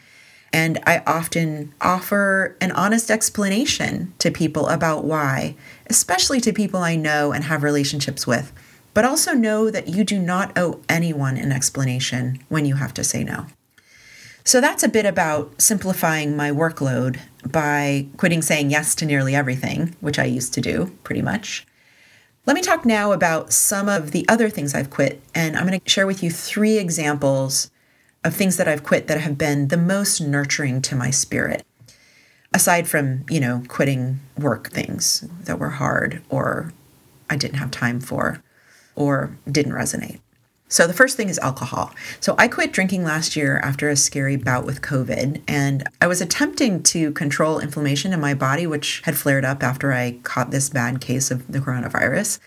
and 0.51 0.83
I 0.85 1.01
often 1.07 1.73
offer 1.79 2.57
an 2.59 2.73
honest 2.73 3.09
explanation 3.09 4.13
to 4.19 4.29
people 4.29 4.67
about 4.67 5.05
why, 5.05 5.55
especially 5.89 6.41
to 6.41 6.51
people 6.51 6.81
I 6.81 6.97
know 6.97 7.31
and 7.31 7.45
have 7.45 7.63
relationships 7.63 8.27
with. 8.27 8.51
But 8.93 9.05
also 9.05 9.31
know 9.31 9.71
that 9.71 9.87
you 9.87 10.03
do 10.03 10.19
not 10.19 10.57
owe 10.57 10.81
anyone 10.89 11.37
an 11.37 11.53
explanation 11.53 12.43
when 12.49 12.65
you 12.65 12.75
have 12.75 12.93
to 12.95 13.05
say 13.05 13.23
no. 13.23 13.45
So 14.43 14.59
that's 14.59 14.83
a 14.83 14.89
bit 14.89 15.05
about 15.05 15.61
simplifying 15.61 16.35
my 16.35 16.51
workload 16.51 17.17
by 17.49 18.07
quitting 18.17 18.41
saying 18.41 18.71
yes 18.71 18.93
to 18.95 19.05
nearly 19.05 19.35
everything, 19.35 19.95
which 20.01 20.19
I 20.19 20.25
used 20.25 20.53
to 20.55 20.59
do 20.59 20.97
pretty 21.05 21.21
much. 21.21 21.65
Let 22.47 22.55
me 22.55 22.61
talk 22.61 22.85
now 22.85 23.11
about 23.11 23.51
some 23.51 23.89
of 23.89 24.11
the 24.11 24.25
other 24.29 24.49
things 24.49 24.73
I've 24.73 24.89
quit, 24.89 25.21
and 25.35 25.57
I'm 25.57 25.67
going 25.67 25.77
to 25.77 25.89
share 25.89 26.07
with 26.07 26.23
you 26.23 26.31
three 26.31 26.77
examples 26.77 27.69
of 28.23 28.33
things 28.33 28.55
that 28.55 28.69
I've 28.69 28.85
quit 28.85 29.07
that 29.07 29.19
have 29.19 29.37
been 29.37 29.67
the 29.67 29.75
most 29.75 30.21
nurturing 30.21 30.81
to 30.83 30.95
my 30.95 31.11
spirit. 31.11 31.65
Aside 32.53 32.87
from, 32.87 33.25
you 33.29 33.41
know, 33.41 33.63
quitting 33.67 34.21
work 34.37 34.69
things 34.69 35.27
that 35.43 35.59
were 35.59 35.71
hard 35.71 36.23
or 36.29 36.71
I 37.29 37.35
didn't 37.35 37.57
have 37.57 37.69
time 37.69 37.99
for 37.99 38.41
or 38.95 39.37
didn't 39.51 39.73
resonate. 39.73 40.21
So, 40.69 40.85
the 40.85 40.93
first 40.93 41.15
thing 41.15 41.29
is 41.29 41.39
alcohol. 41.39 41.93
So, 42.19 42.35
I 42.37 42.47
quit 42.47 42.73
drinking 42.73 43.03
last 43.03 43.35
year 43.35 43.59
after 43.59 43.89
a 43.89 43.95
scary 43.95 44.35
bout 44.35 44.65
with 44.65 44.81
COVID, 44.81 45.41
and 45.47 45.87
I 46.01 46.07
was 46.07 46.19
attempting 46.19 46.83
to 46.83 47.11
control 47.13 47.59
inflammation 47.59 48.11
in 48.11 48.19
my 48.19 48.33
body, 48.33 48.67
which 48.67 49.01
had 49.05 49.15
flared 49.15 49.45
up 49.45 49.63
after 49.63 49.93
I 49.93 50.19
caught 50.23 50.51
this 50.51 50.69
bad 50.69 50.99
case 50.99 51.31
of 51.31 51.49
the 51.49 51.59
coronavirus. 51.59 52.39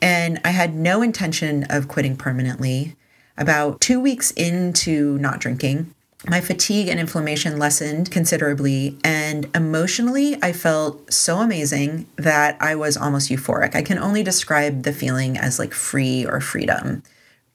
And 0.00 0.40
I 0.44 0.50
had 0.50 0.74
no 0.74 1.02
intention 1.02 1.64
of 1.70 1.86
quitting 1.86 2.16
permanently. 2.16 2.96
About 3.38 3.80
two 3.80 4.00
weeks 4.00 4.32
into 4.32 5.16
not 5.18 5.38
drinking, 5.38 5.94
my 6.28 6.40
fatigue 6.40 6.88
and 6.88 7.00
inflammation 7.00 7.58
lessened 7.58 8.10
considerably, 8.10 8.96
and 9.02 9.48
emotionally, 9.54 10.36
I 10.42 10.52
felt 10.52 11.12
so 11.12 11.38
amazing 11.38 12.06
that 12.16 12.56
I 12.60 12.74
was 12.74 12.96
almost 12.96 13.30
euphoric. 13.30 13.74
I 13.74 13.82
can 13.82 13.98
only 13.98 14.22
describe 14.22 14.82
the 14.82 14.92
feeling 14.92 15.36
as 15.36 15.58
like 15.58 15.72
free 15.72 16.24
or 16.26 16.40
freedom. 16.40 17.02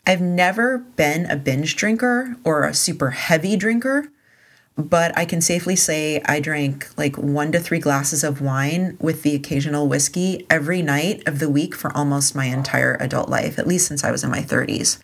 I've 0.07 0.21
never 0.21 0.77
been 0.77 1.29
a 1.29 1.35
binge 1.35 1.75
drinker 1.75 2.37
or 2.45 2.63
a 2.63 2.73
super 2.73 3.09
heavy 3.09 3.57
drinker, 3.57 4.07
but 4.77 5.15
I 5.17 5.25
can 5.25 5.41
safely 5.41 5.75
say 5.75 6.21
I 6.23 6.39
drank 6.39 6.87
like 6.97 7.17
one 7.17 7.51
to 7.51 7.59
three 7.59 7.79
glasses 7.79 8.23
of 8.23 8.39
wine 8.39 8.95
with 9.01 9.23
the 9.23 9.35
occasional 9.35 9.89
whiskey 9.89 10.47
every 10.49 10.81
night 10.81 11.27
of 11.27 11.39
the 11.39 11.49
week 11.49 11.75
for 11.75 11.95
almost 11.95 12.35
my 12.35 12.45
entire 12.45 12.95
adult 13.01 13.27
life, 13.27 13.59
at 13.59 13.67
least 13.67 13.85
since 13.85 14.05
I 14.05 14.11
was 14.11 14.23
in 14.23 14.31
my 14.31 14.39
30s. 14.39 14.97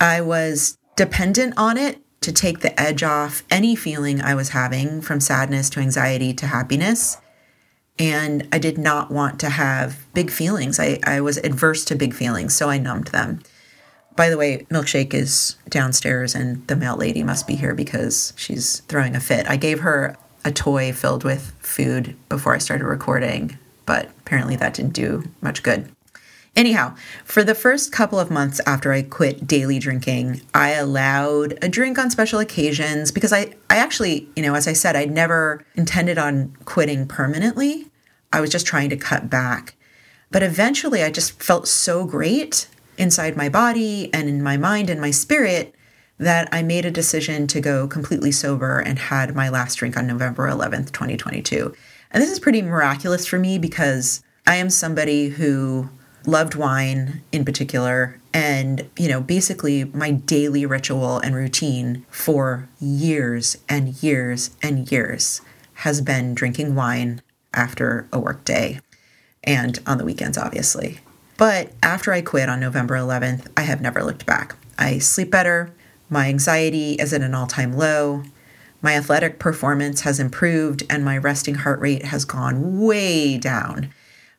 I 0.00 0.20
was 0.22 0.76
dependent 0.96 1.54
on 1.56 1.78
it 1.78 2.00
to 2.22 2.32
take 2.32 2.60
the 2.60 2.78
edge 2.78 3.04
off 3.04 3.44
any 3.48 3.76
feeling 3.76 4.20
I 4.20 4.34
was 4.34 4.48
having 4.48 5.02
from 5.02 5.20
sadness 5.20 5.70
to 5.70 5.80
anxiety 5.80 6.34
to 6.34 6.48
happiness. 6.48 7.18
And 7.96 8.48
I 8.50 8.58
did 8.58 8.76
not 8.76 9.12
want 9.12 9.38
to 9.40 9.50
have 9.50 10.04
big 10.14 10.32
feelings. 10.32 10.80
I, 10.80 10.98
I 11.04 11.20
was 11.20 11.36
adverse 11.36 11.84
to 11.84 11.94
big 11.94 12.12
feelings, 12.12 12.56
so 12.56 12.68
I 12.68 12.78
numbed 12.78 13.08
them. 13.08 13.40
By 14.20 14.28
the 14.28 14.36
way, 14.36 14.66
Milkshake 14.68 15.14
is 15.14 15.56
downstairs 15.70 16.34
and 16.34 16.66
the 16.66 16.76
mail 16.76 16.94
lady 16.94 17.22
must 17.22 17.46
be 17.46 17.54
here 17.54 17.74
because 17.74 18.34
she's 18.36 18.80
throwing 18.80 19.16
a 19.16 19.20
fit. 19.20 19.48
I 19.48 19.56
gave 19.56 19.80
her 19.80 20.14
a 20.44 20.52
toy 20.52 20.92
filled 20.92 21.24
with 21.24 21.54
food 21.60 22.14
before 22.28 22.54
I 22.54 22.58
started 22.58 22.84
recording, 22.84 23.56
but 23.86 24.10
apparently 24.20 24.56
that 24.56 24.74
didn't 24.74 24.92
do 24.92 25.24
much 25.40 25.62
good. 25.62 25.90
Anyhow, 26.54 26.96
for 27.24 27.42
the 27.42 27.54
first 27.54 27.92
couple 27.92 28.20
of 28.20 28.30
months 28.30 28.60
after 28.66 28.92
I 28.92 29.04
quit 29.04 29.46
daily 29.46 29.78
drinking, 29.78 30.42
I 30.52 30.72
allowed 30.72 31.58
a 31.62 31.70
drink 31.70 31.98
on 31.98 32.10
special 32.10 32.40
occasions 32.40 33.10
because 33.10 33.32
I, 33.32 33.54
I 33.70 33.78
actually, 33.78 34.28
you 34.36 34.42
know, 34.42 34.54
as 34.54 34.68
I 34.68 34.74
said, 34.74 34.96
I'd 34.96 35.10
never 35.10 35.64
intended 35.76 36.18
on 36.18 36.54
quitting 36.66 37.08
permanently. 37.08 37.88
I 38.34 38.42
was 38.42 38.50
just 38.50 38.66
trying 38.66 38.90
to 38.90 38.98
cut 38.98 39.30
back. 39.30 39.76
But 40.30 40.42
eventually, 40.42 41.02
I 41.02 41.10
just 41.10 41.42
felt 41.42 41.66
so 41.66 42.04
great 42.04 42.68
inside 43.00 43.36
my 43.36 43.48
body 43.48 44.12
and 44.12 44.28
in 44.28 44.42
my 44.42 44.56
mind 44.56 44.90
and 44.90 45.00
my 45.00 45.10
spirit 45.10 45.74
that 46.18 46.48
I 46.52 46.62
made 46.62 46.84
a 46.84 46.90
decision 46.90 47.46
to 47.46 47.60
go 47.60 47.88
completely 47.88 48.30
sober 48.30 48.78
and 48.78 48.98
had 48.98 49.34
my 49.34 49.48
last 49.48 49.76
drink 49.76 49.96
on 49.96 50.06
November 50.06 50.46
11th, 50.48 50.92
2022. 50.92 51.74
And 52.10 52.22
this 52.22 52.30
is 52.30 52.38
pretty 52.38 52.60
miraculous 52.60 53.26
for 53.26 53.38
me 53.38 53.58
because 53.58 54.22
I 54.46 54.56
am 54.56 54.68
somebody 54.68 55.30
who 55.30 55.88
loved 56.26 56.54
wine 56.54 57.22
in 57.32 57.46
particular. 57.46 58.20
And, 58.34 58.88
you 58.98 59.08
know, 59.08 59.22
basically 59.22 59.84
my 59.84 60.10
daily 60.10 60.66
ritual 60.66 61.18
and 61.18 61.34
routine 61.34 62.04
for 62.10 62.68
years 62.78 63.56
and 63.66 64.02
years 64.02 64.50
and 64.62 64.92
years 64.92 65.40
has 65.74 66.02
been 66.02 66.34
drinking 66.34 66.74
wine 66.74 67.22
after 67.54 68.06
a 68.12 68.20
work 68.20 68.44
day 68.44 68.80
and 69.42 69.78
on 69.86 69.96
the 69.96 70.04
weekends, 70.04 70.36
obviously. 70.36 71.00
But 71.40 71.72
after 71.82 72.12
I 72.12 72.20
quit 72.20 72.50
on 72.50 72.60
November 72.60 72.96
11th, 72.96 73.46
I 73.56 73.62
have 73.62 73.80
never 73.80 74.04
looked 74.04 74.26
back. 74.26 74.56
I 74.78 74.98
sleep 74.98 75.30
better. 75.30 75.72
My 76.10 76.28
anxiety 76.28 76.96
is 76.96 77.14
at 77.14 77.22
an 77.22 77.34
all 77.34 77.46
time 77.46 77.72
low. 77.72 78.24
My 78.82 78.94
athletic 78.94 79.38
performance 79.38 80.02
has 80.02 80.20
improved, 80.20 80.82
and 80.90 81.02
my 81.02 81.16
resting 81.16 81.54
heart 81.54 81.80
rate 81.80 82.04
has 82.04 82.26
gone 82.26 82.82
way 82.82 83.38
down. 83.38 83.88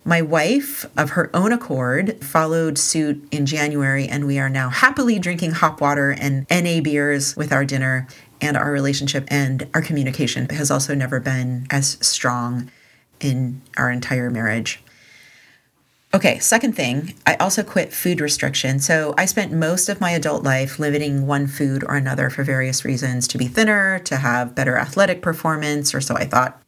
My 0.05 0.21
wife, 0.21 0.85
of 0.95 1.11
her 1.11 1.35
own 1.35 1.51
accord, 1.51 2.23
followed 2.23 2.77
suit 2.77 3.27
in 3.31 3.47
January, 3.47 4.07
and 4.07 4.27
we 4.27 4.37
are 4.37 4.47
now 4.47 4.69
happily 4.69 5.17
drinking 5.17 5.53
hop 5.53 5.81
water 5.81 6.11
and 6.11 6.45
NA 6.51 6.81
beers 6.81 7.35
with 7.35 7.51
our 7.51 7.65
dinner. 7.65 8.07
And 8.41 8.55
our 8.55 8.71
relationship 8.71 9.25
and 9.29 9.67
our 9.73 9.81
communication 9.81 10.47
has 10.49 10.69
also 10.69 10.93
never 10.93 11.19
been 11.19 11.65
as 11.71 11.97
strong 12.05 12.69
in 13.19 13.63
our 13.75 13.89
entire 13.89 14.29
marriage. 14.29 14.83
Okay, 16.13 16.39
second 16.39 16.75
thing, 16.75 17.13
I 17.25 17.35
also 17.35 17.63
quit 17.63 17.93
food 17.93 18.19
restriction. 18.19 18.79
So 18.79 19.13
I 19.17 19.25
spent 19.25 19.53
most 19.53 19.87
of 19.87 20.01
my 20.01 20.11
adult 20.11 20.43
life 20.43 20.77
limiting 20.77 21.25
one 21.25 21.47
food 21.47 21.85
or 21.85 21.95
another 21.95 22.29
for 22.29 22.43
various 22.43 22.83
reasons 22.83 23.29
to 23.29 23.37
be 23.37 23.47
thinner, 23.47 23.97
to 23.99 24.17
have 24.17 24.53
better 24.53 24.77
athletic 24.77 25.21
performance, 25.21 25.95
or 25.95 26.01
so 26.01 26.15
I 26.15 26.25
thought 26.25 26.61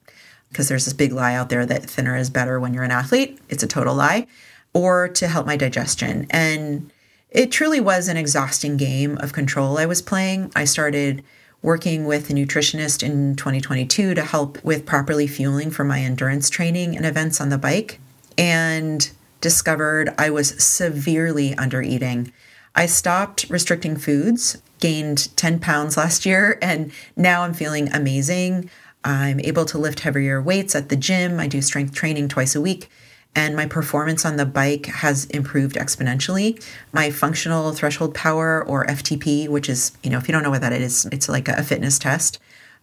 because 0.48 0.70
there's 0.70 0.86
this 0.86 0.94
big 0.94 1.12
lie 1.12 1.34
out 1.34 1.50
there 1.50 1.66
that 1.66 1.90
thinner 1.90 2.16
is 2.16 2.30
better 2.30 2.58
when 2.60 2.74
you're 2.74 2.84
an 2.84 2.92
athlete. 2.92 3.40
It's 3.50 3.64
a 3.64 3.68
total 3.68 3.96
lie. 3.96 4.28
Or 4.74 5.10
to 5.10 5.28
help 5.28 5.46
my 5.46 5.58
digestion. 5.58 6.28
And 6.30 6.92
it 7.30 7.52
truly 7.52 7.82
was 7.82 8.08
an 8.08 8.18
exhausting 8.18 8.78
game 8.78 9.18
of 9.18 9.34
control 9.34 9.78
I 9.78 9.88
was 9.88 10.02
playing. 10.02 10.52
I 10.56 10.66
started 10.66 11.24
working 11.64 12.06
with 12.06 12.30
a 12.30 12.34
nutritionist 12.34 13.04
in 13.04 13.36
2022 13.36 14.14
to 14.14 14.22
help 14.22 14.64
with 14.64 14.86
properly 14.86 15.28
fueling 15.28 15.72
for 15.72 15.84
my 15.84 16.00
endurance 16.00 16.50
training 16.50 16.96
and 16.96 17.06
events 17.06 17.42
on 17.42 17.50
the 17.50 17.58
bike 17.58 18.00
and 18.38 19.12
discovered 19.44 20.16
I 20.18 20.30
was 20.30 20.64
severely 20.64 21.54
under 21.56 21.82
eating. 21.82 22.32
I 22.74 22.86
stopped 22.86 23.46
restricting 23.50 23.98
foods, 23.98 24.58
gained 24.80 25.36
10 25.36 25.60
pounds 25.60 25.98
last 25.98 26.26
year, 26.26 26.58
and 26.62 26.94
now 27.18 27.44
I'm 27.44 27.54
feeling 27.54 27.94
amazing. 27.94 28.70
I'm 29.04 29.42
able 29.42 29.66
to 29.66 29.78
lift 29.78 30.00
heavier 30.00 30.42
weights 30.42 30.76
at 30.76 30.88
the 30.88 30.96
gym. 30.96 31.42
I 31.42 31.48
do 31.48 31.62
strength 31.62 31.94
training 31.94 32.30
twice 32.30 32.56
a 32.56 32.62
week. 32.62 32.90
And 33.36 33.54
my 33.54 33.66
performance 33.66 34.26
on 34.26 34.38
the 34.38 34.46
bike 34.46 34.86
has 34.86 35.26
improved 35.26 35.76
exponentially. 35.76 36.64
My 36.94 37.12
functional 37.12 37.74
threshold 37.74 38.16
power, 38.16 38.64
or 38.64 38.86
FTP, 38.86 39.50
which 39.50 39.68
is, 39.68 39.92
you 40.04 40.10
know, 40.10 40.20
if 40.20 40.30
you 40.30 40.32
don't 40.32 40.44
know 40.44 40.52
what 40.52 40.62
that 40.62 40.72
is, 40.72 41.06
it's 41.12 41.28
like 41.28 41.50
a 41.50 41.64
fitness 41.64 42.00
test, 42.00 42.40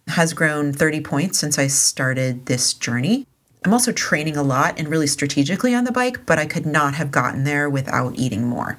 has 0.07 0.33
grown 0.33 0.73
30 0.73 1.01
points 1.01 1.39
since 1.39 1.57
I 1.57 1.65
started 1.67 2.45
this 2.45 2.75
journey. 2.75 3.25
I'm 3.63 3.73
also 3.73 3.91
training 3.91 4.37
a 4.37 4.43
lot 4.43 4.79
and 4.79 4.87
really 4.87 5.07
strategically 5.07 5.75
on 5.75 5.83
the 5.83 5.91
bike, 5.91 6.25
but 6.25 6.39
I 6.39 6.47
could 6.47 6.65
not 6.65 6.95
have 6.95 7.11
gotten 7.11 7.43
there 7.43 7.69
without 7.69 8.17
eating 8.17 8.47
more. 8.47 8.77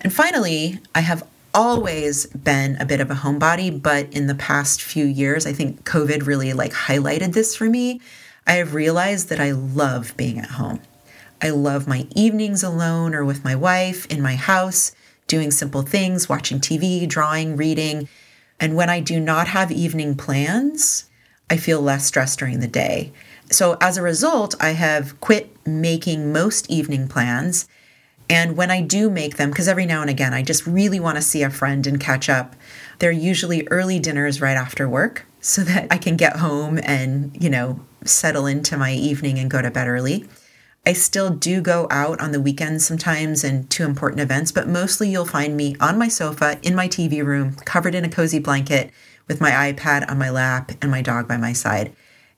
And 0.00 0.12
finally, 0.12 0.78
I 0.94 1.00
have 1.00 1.24
always 1.52 2.26
been 2.26 2.76
a 2.76 2.84
bit 2.84 3.00
of 3.00 3.10
a 3.10 3.14
homebody, 3.14 3.70
but 3.82 4.12
in 4.12 4.28
the 4.28 4.34
past 4.34 4.82
few 4.82 5.04
years, 5.04 5.46
I 5.46 5.52
think 5.52 5.84
COVID 5.84 6.26
really 6.26 6.52
like 6.52 6.72
highlighted 6.72 7.32
this 7.32 7.56
for 7.56 7.68
me. 7.68 8.00
I 8.46 8.54
have 8.54 8.74
realized 8.74 9.30
that 9.30 9.40
I 9.40 9.50
love 9.50 10.16
being 10.16 10.38
at 10.38 10.50
home. 10.50 10.80
I 11.42 11.50
love 11.50 11.88
my 11.88 12.06
evenings 12.14 12.62
alone 12.62 13.14
or 13.14 13.24
with 13.24 13.44
my 13.44 13.56
wife 13.56 14.06
in 14.06 14.22
my 14.22 14.36
house, 14.36 14.92
doing 15.26 15.50
simple 15.50 15.82
things, 15.82 16.28
watching 16.28 16.60
TV, 16.60 17.08
drawing, 17.08 17.56
reading. 17.56 18.08
And 18.60 18.76
when 18.76 18.90
I 18.90 19.00
do 19.00 19.18
not 19.18 19.48
have 19.48 19.72
evening 19.72 20.14
plans, 20.14 21.06
I 21.50 21.56
feel 21.56 21.80
less 21.80 22.06
stressed 22.06 22.38
during 22.38 22.60
the 22.60 22.68
day. 22.68 23.12
So 23.50 23.76
as 23.80 23.96
a 23.96 24.02
result, 24.02 24.54
I 24.60 24.70
have 24.70 25.20
quit 25.20 25.54
making 25.66 26.32
most 26.32 26.70
evening 26.70 27.08
plans. 27.08 27.68
And 28.28 28.56
when 28.56 28.70
I 28.70 28.80
do 28.80 29.10
make 29.10 29.36
them, 29.36 29.50
because 29.50 29.68
every 29.68 29.86
now 29.86 30.00
and 30.00 30.10
again 30.10 30.32
I 30.32 30.42
just 30.42 30.66
really 30.66 30.98
want 30.98 31.16
to 31.16 31.22
see 31.22 31.42
a 31.42 31.50
friend 31.50 31.86
and 31.86 32.00
catch 32.00 32.28
up, 32.28 32.56
they're 32.98 33.12
usually 33.12 33.68
early 33.68 33.98
dinners 33.98 34.40
right 34.40 34.56
after 34.56 34.88
work 34.88 35.26
so 35.40 35.62
that 35.62 35.88
I 35.90 35.98
can 35.98 36.16
get 36.16 36.36
home 36.36 36.80
and, 36.82 37.36
you 37.40 37.50
know, 37.50 37.80
settle 38.04 38.46
into 38.46 38.76
my 38.76 38.92
evening 38.92 39.38
and 39.38 39.50
go 39.50 39.60
to 39.60 39.70
bed 39.70 39.88
early. 39.88 40.26
I 40.86 40.92
still 40.92 41.30
do 41.30 41.62
go 41.62 41.86
out 41.90 42.20
on 42.20 42.32
the 42.32 42.40
weekends 42.40 42.84
sometimes 42.84 43.42
and 43.42 43.70
to 43.70 43.84
important 43.84 44.20
events, 44.20 44.52
but 44.52 44.68
mostly 44.68 45.08
you'll 45.08 45.24
find 45.24 45.56
me 45.56 45.76
on 45.80 45.98
my 45.98 46.08
sofa 46.08 46.58
in 46.62 46.74
my 46.74 46.88
TV 46.88 47.24
room, 47.24 47.54
covered 47.64 47.94
in 47.94 48.04
a 48.04 48.10
cozy 48.10 48.38
blanket 48.38 48.90
with 49.26 49.40
my 49.40 49.50
iPad 49.50 50.10
on 50.10 50.18
my 50.18 50.28
lap 50.28 50.72
and 50.82 50.90
my 50.90 51.00
dog 51.00 51.26
by 51.26 51.38
my 51.38 51.54
side. 51.54 51.94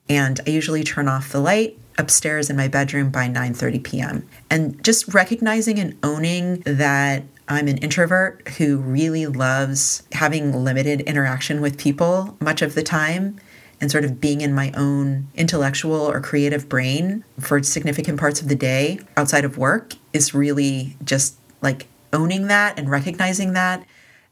And 0.09 0.39
I 0.45 0.51
usually 0.51 0.83
turn 0.83 1.07
off 1.07 1.31
the 1.31 1.39
light 1.39 1.77
upstairs 1.97 2.49
in 2.49 2.55
my 2.55 2.67
bedroom 2.67 3.09
by 3.09 3.27
9:30 3.27 3.83
p.m. 3.83 4.27
And 4.49 4.83
just 4.83 5.13
recognizing 5.13 5.79
and 5.79 5.97
owning 6.03 6.61
that 6.61 7.23
I'm 7.47 7.67
an 7.67 7.77
introvert 7.77 8.47
who 8.57 8.77
really 8.77 9.25
loves 9.25 10.03
having 10.11 10.51
limited 10.51 11.01
interaction 11.01 11.61
with 11.61 11.77
people 11.77 12.37
much 12.41 12.61
of 12.61 12.75
the 12.75 12.83
time 12.83 13.39
and 13.79 13.91
sort 13.91 14.03
of 14.03 14.19
being 14.19 14.41
in 14.41 14.53
my 14.53 14.71
own 14.75 15.27
intellectual 15.35 15.95
or 15.95 16.19
creative 16.19 16.67
brain 16.67 17.23
for 17.39 17.61
significant 17.63 18.19
parts 18.19 18.41
of 18.41 18.49
the 18.49 18.55
day 18.55 18.99
outside 19.15 19.45
of 19.45 19.57
work 19.57 19.93
is 20.13 20.33
really 20.33 20.97
just 21.03 21.35
like 21.61 21.87
owning 22.11 22.47
that 22.47 22.77
and 22.77 22.89
recognizing 22.89 23.53
that 23.53 23.85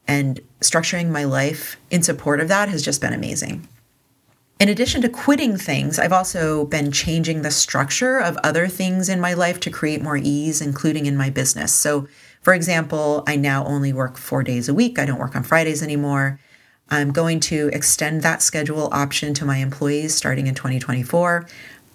and 0.08 0.40
structuring 0.62 1.10
my 1.10 1.24
life 1.24 1.78
in 1.90 2.02
support 2.04 2.40
of 2.40 2.48
that 2.48 2.70
has 2.70 2.84
just 2.84 3.02
been 3.02 3.14
amazing. 3.14 3.68
In 4.66 4.70
addition 4.70 5.04
to 5.04 5.10
quitting 5.10 5.58
things, 5.58 6.00
I've 6.00 6.12
also 6.12 6.66
been 6.66 6.92
changing 6.92 7.44
the 7.44 7.52
structure 7.52 8.18
of 8.18 8.36
other 8.38 8.68
things 8.68 9.10
in 9.10 9.20
my 9.22 9.36
life 9.36 9.60
to 9.60 9.70
create 9.70 10.02
more 10.02 10.18
ease, 10.18 10.60
including 10.60 11.06
in 11.06 11.16
my 11.16 11.30
business. 11.30 11.72
So, 11.72 12.08
for 12.42 12.52
example, 12.52 13.24
I 13.28 13.36
now 13.36 13.64
only 13.68 13.94
work 13.94 14.18
four 14.18 14.42
days 14.42 14.68
a 14.68 14.74
week. 14.74 14.98
I 14.98 15.06
don't 15.06 15.20
work 15.20 15.36
on 15.36 15.44
Fridays 15.44 15.84
anymore. 15.84 16.40
I'm 16.90 17.12
going 17.12 17.42
to 17.42 17.70
extend 17.74 18.24
that 18.24 18.42
schedule 18.42 18.90
option 18.92 19.36
to 19.36 19.46
my 19.46 19.58
employees 19.58 20.16
starting 20.16 20.48
in 20.48 20.56
2024. 20.56 21.48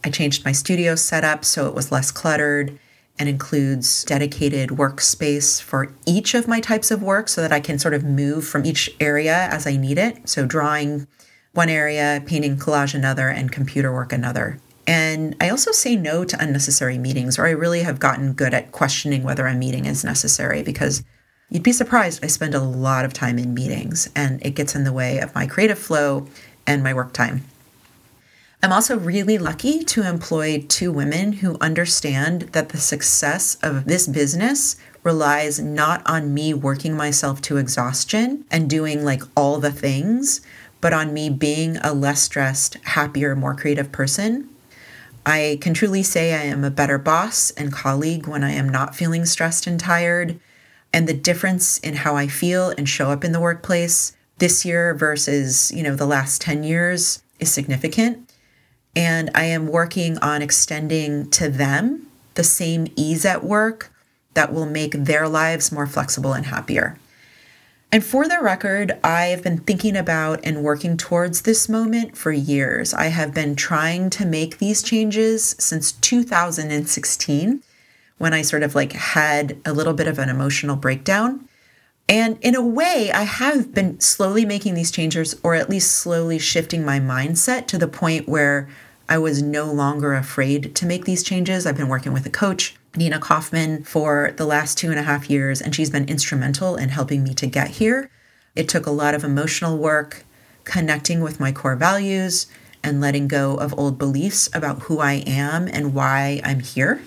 I 0.05 0.11
changed 0.11 0.45
my 0.45 0.53
studio 0.53 0.95
setup 0.95 1.45
so 1.45 1.67
it 1.67 1.75
was 1.75 1.91
less 1.91 2.13
cluttered 2.13 2.79
and 3.19 3.29
includes 3.29 4.05
dedicated 4.05 4.71
workspace 4.71 5.61
for 5.61 5.93
each 6.07 6.35
of 6.35 6.47
my 6.47 6.61
types 6.61 6.93
of 6.93 7.03
work 7.03 7.29
so 7.29 7.41
that 7.41 7.51
I 7.51 7.59
can 7.59 7.81
sort 7.81 7.95
of 7.95 8.05
move 8.05 8.47
from 8.47 8.65
each 8.65 8.95
area 9.01 9.49
as 9.51 9.67
I 9.67 9.75
need 9.75 9.99
it. 9.99 10.29
So, 10.29 10.47
drawing 10.47 11.09
one 11.53 11.69
area, 11.69 12.23
painting 12.27 12.57
collage 12.57 12.95
another, 12.95 13.29
and 13.29 13.51
computer 13.53 13.93
work 13.93 14.13
another. 14.13 14.59
And 14.87 15.37
I 15.41 15.51
also 15.51 15.73
say 15.73 15.97
no 15.97 16.25
to 16.25 16.43
unnecessary 16.43 16.99
meetings, 16.99 17.39
or 17.39 17.47
I 17.47 17.51
really 17.51 17.83
have 17.83 18.01
gotten 18.01 18.33
good 18.33 18.55
at 18.55 18.73
questioning 18.73 19.23
whether 19.23 19.47
a 19.47 19.55
meeting 19.55 19.85
is 19.85 20.05
necessary 20.05 20.63
because 20.63 21.05
You'd 21.53 21.65
be 21.65 21.73
surprised, 21.73 22.25
I 22.25 22.29
spend 22.29 22.55
a 22.55 22.61
lot 22.61 23.05
of 23.05 23.13
time 23.13 23.37
in 23.37 23.53
meetings 23.55 24.09
and 24.15 24.45
it 24.47 24.55
gets 24.55 24.77
in 24.77 24.85
the 24.85 24.93
way 24.93 25.19
of 25.19 25.35
my 25.35 25.49
creative 25.49 25.81
flow 25.81 26.29
and 26.65 26.81
my 26.81 26.95
work 26.95 27.13
time. 27.13 27.43
I'm 28.63 28.73
also 28.73 28.97
really 28.97 29.37
lucky 29.37 29.83
to 29.85 30.09
employ 30.09 30.65
two 30.69 30.93
women 30.93 31.33
who 31.33 31.59
understand 31.61 32.43
that 32.53 32.69
the 32.69 32.79
success 32.79 33.57
of 33.65 33.87
this 33.87 34.07
business 34.07 34.77
relies 35.03 35.59
not 35.59 36.03
on 36.07 36.33
me 36.33 36.55
working 36.55 36.97
myself 36.97 37.43
to 37.43 37.57
exhaustion 37.57 38.45
and 38.49 38.71
doing 38.71 39.05
like 39.05 39.23
all 39.37 39.59
the 39.59 39.73
things, 39.73 40.43
but 40.81 40.93
on 40.93 41.13
me 41.13 41.29
being 41.29 41.77
a 41.79 41.93
less 41.93 42.23
stressed, 42.23 42.75
happier, 42.83 43.37
more 43.37 43.55
creative 43.55 43.93
person. 43.93 44.49
I 45.27 45.59
can 45.61 45.75
truly 45.75 46.03
say 46.03 46.35
I 46.35 46.45
am 46.45 46.65
a 46.65 46.71
better 46.71 46.99
boss 46.99 47.51
and 47.53 47.73
colleague 47.73 48.27
when 48.27 48.43
I 48.43 48.53
am 48.53 48.69
not 48.69 48.95
feeling 48.95 49.27
stressed 49.27 49.67
and 49.67 49.79
tired 49.79 50.41
and 50.93 51.07
the 51.07 51.15
difference 51.15 51.79
in 51.79 51.95
how 51.95 52.17
I 52.17 52.27
feel 52.27 52.71
and 52.71 52.89
show 52.89 53.11
up 53.11 53.25
in 53.25 53.33
the 53.33 53.41
workplace 53.41 54.17
this 54.39 54.65
year 54.65 54.95
versus, 54.95 55.71
you 55.73 55.83
know, 55.83 55.95
the 55.95 56.07
last 56.07 56.41
10 56.41 56.65
years 56.65 57.23
is 57.39 57.53
significant. 57.53 58.33
And 58.97 59.31
I 59.35 59.45
am 59.45 59.69
working 59.69 60.19
on 60.19 60.43
extending 60.43 61.31
to 61.31 61.49
them 61.49 62.09
the 62.35 62.43
same 62.43 62.89
ease 62.97 63.25
at 63.25 63.45
work 63.45 63.93
that 64.35 64.53
will 64.53 64.67
make 64.67 64.93
their 64.93 65.29
lives 65.29 65.71
more 65.71 65.87
flexible 65.87 66.33
and 66.33 66.47
happier. 66.47 66.99
And 67.93 68.05
for 68.05 68.29
the 68.29 68.39
record, 68.41 68.99
I 69.03 69.27
have 69.27 69.43
been 69.43 69.59
thinking 69.59 69.97
about 69.97 70.41
and 70.45 70.63
working 70.63 70.97
towards 70.97 71.43
this 71.43 71.69
moment 71.69 72.17
for 72.17 72.31
years. 72.31 72.95
I 72.95 73.07
have 73.07 73.35
been 73.35 73.57
trying 73.57 74.11
to 74.11 74.25
make 74.25 74.59
these 74.59 74.81
changes 74.81 75.57
since 75.59 75.91
2016 75.93 77.63
when 78.19 78.33
I 78.33 78.43
sort 78.43 78.63
of 78.63 78.77
like 78.77 78.93
had 78.93 79.59
a 79.65 79.73
little 79.73 79.95
bit 79.95 80.07
of 80.07 80.21
an 80.21 80.29
emotional 80.29 80.77
breakdown. 80.77 81.49
And 82.09 82.39
in 82.43 82.55
a 82.55 82.63
way, 82.63 83.11
I 83.13 83.23
have 83.23 83.75
been 83.75 83.99
slowly 83.99 84.45
making 84.45 84.75
these 84.75 84.93
changes, 84.93 85.35
or 85.43 85.55
at 85.57 85.71
least 85.71 85.91
slowly 85.91 86.39
shifting 86.39 86.85
my 86.85 87.01
mindset 87.01 87.67
to 87.69 87.79
the 87.79 87.89
point 87.89 88.29
where 88.29 88.69
I 89.09 89.19
was 89.19 89.43
no 89.43 89.65
longer 89.73 90.15
afraid 90.15 90.77
to 90.77 90.87
make 90.87 91.07
these 91.07 91.25
changes. 91.25 91.67
I've 91.67 91.77
been 91.77 91.89
working 91.89 92.13
with 92.13 92.27
a 92.27 92.31
coach, 92.31 92.77
Nina 92.97 93.21
Kaufman, 93.21 93.85
for 93.85 94.35
the 94.37 94.47
last 94.47 94.77
two 94.77 94.91
and 94.91 94.99
a 94.99 95.05
half 95.05 95.31
years, 95.31 95.61
and 95.61 95.75
she's 95.75 95.91
been 95.91 96.09
instrumental 96.09 96.77
in 96.77 96.89
helping 96.89 97.23
me 97.23 97.35
to 97.35 97.47
get 97.47 97.69
here. 97.69 98.11
It 98.57 98.69
took 98.69 98.87
a 98.87 98.91
lot 98.91 99.15
of 99.15 99.23
emotional 99.23 99.79
work, 99.79 100.25
connecting 100.65 101.21
with 101.21 101.39
my 101.39 101.53
core 101.53 101.77
values, 101.77 102.47
and 102.83 103.01
letting 103.01 103.29
go 103.29 103.57
of 103.57 103.79
old 103.79 103.99
beliefs 103.99 104.49
about 104.53 104.83
who 104.83 104.99
I 104.99 105.23
am 105.27 105.69
and 105.69 105.95
why 105.95 106.41
I'm 106.45 106.61
here. 106.61 107.01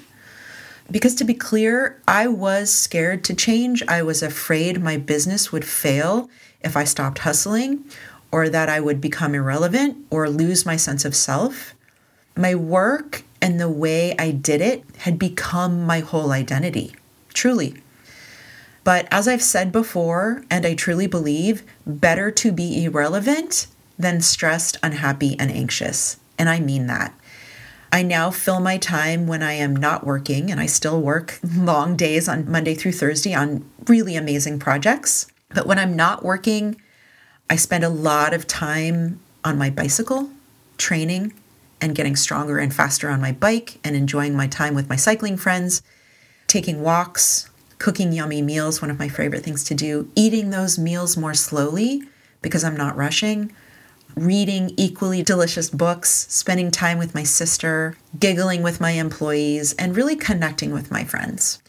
Because 0.89 1.15
to 1.15 1.23
be 1.23 1.33
clear, 1.33 2.01
I 2.07 2.27
was 2.27 2.71
scared 2.71 3.23
to 3.25 3.33
change. 3.33 3.83
I 3.87 4.03
was 4.03 4.21
afraid 4.21 4.81
my 4.81 4.97
business 4.97 5.51
would 5.51 5.65
fail 5.65 6.29
if 6.61 6.77
I 6.77 6.83
stopped 6.83 7.19
hustling, 7.19 7.83
or 8.31 8.49
that 8.49 8.69
I 8.69 8.79
would 8.79 9.01
become 9.01 9.35
irrelevant 9.35 9.97
or 10.09 10.29
lose 10.29 10.65
my 10.65 10.75
sense 10.75 11.03
of 11.05 11.15
self. 11.15 11.75
My 12.35 12.55
work 12.55 13.23
and 13.43 13.60
the 13.60 13.69
way 13.69 14.15
I 14.17 14.32
did 14.32 14.62
it 14.62 14.86
had 14.99 15.19
become 15.19 15.86
my 15.86 15.99
whole 15.99 16.32
identity, 16.32 16.95
truly. 17.34 17.75
But 18.86 19.06
as 19.12 19.27
I've 19.27 19.43
said 19.43 19.69
before, 19.69 20.45
and 20.49 20.65
I 20.65 20.75
truly 20.75 21.08
believe, 21.08 21.62
better 21.86 22.32
to 22.32 22.53
be 22.53 22.86
irrelevant 22.86 23.67
than 23.99 24.21
stressed, 24.21 24.77
unhappy, 24.82 25.38
and 25.38 25.51
anxious. 25.51 26.17
And 26.39 26.47
I 26.47 26.62
mean 26.62 26.88
that. 26.88 27.13
I 27.91 28.01
now 28.01 28.32
fill 28.32 28.62
my 28.62 28.77
time 28.77 29.27
when 29.27 29.43
I 29.43 29.53
am 29.53 29.75
not 29.75 30.06
working, 30.06 30.49
and 30.49 30.62
I 30.62 30.65
still 30.65 31.01
work 31.01 31.38
long 31.43 31.97
days 31.97 32.29
on 32.29 32.49
Monday 32.49 32.75
through 32.75 32.93
Thursday 32.93 33.34
on 33.34 33.69
really 33.88 34.15
amazing 34.15 34.58
projects. 34.58 35.27
But 35.49 35.67
when 35.67 35.79
I'm 35.79 35.97
not 35.97 36.23
working, 36.23 36.79
I 37.49 37.58
spend 37.58 37.84
a 37.84 37.89
lot 37.89 38.34
of 38.34 38.47
time 38.47 39.19
on 39.43 39.58
my 39.58 39.69
bicycle, 39.69 40.29
training 40.77 41.34
and 41.83 41.95
getting 41.95 42.15
stronger 42.15 42.57
and 42.57 42.73
faster 42.73 43.09
on 43.09 43.21
my 43.21 43.33
bike, 43.33 43.79
and 43.83 43.95
enjoying 43.95 44.35
my 44.35 44.47
time 44.47 44.73
with 44.73 44.89
my 44.89 44.95
cycling 44.95 45.37
friends, 45.37 45.83
taking 46.47 46.81
walks, 46.81 47.49
cooking 47.77 48.13
yummy 48.13 48.41
meals, 48.41 48.81
one 48.81 48.89
of 48.89 48.97
my 48.97 49.09
favorite 49.09 49.43
things 49.43 49.63
to 49.65 49.75
do, 49.75 50.09
eating 50.15 50.49
those 50.49 50.79
meals 50.79 51.17
more 51.17 51.33
slowly 51.33 52.01
because 52.41 52.63
I'm 52.63 52.77
not 52.77 52.95
rushing 52.95 53.51
reading 54.15 54.71
equally 54.77 55.23
delicious 55.23 55.69
books, 55.69 56.27
spending 56.29 56.71
time 56.71 56.97
with 56.97 57.15
my 57.15 57.23
sister, 57.23 57.97
giggling 58.19 58.61
with 58.61 58.79
my 58.79 58.91
employees, 58.91 59.73
and 59.73 59.95
really 59.95 60.15
connecting 60.15 60.71
with 60.71 60.91
my 60.91 61.03
friends. 61.03 61.61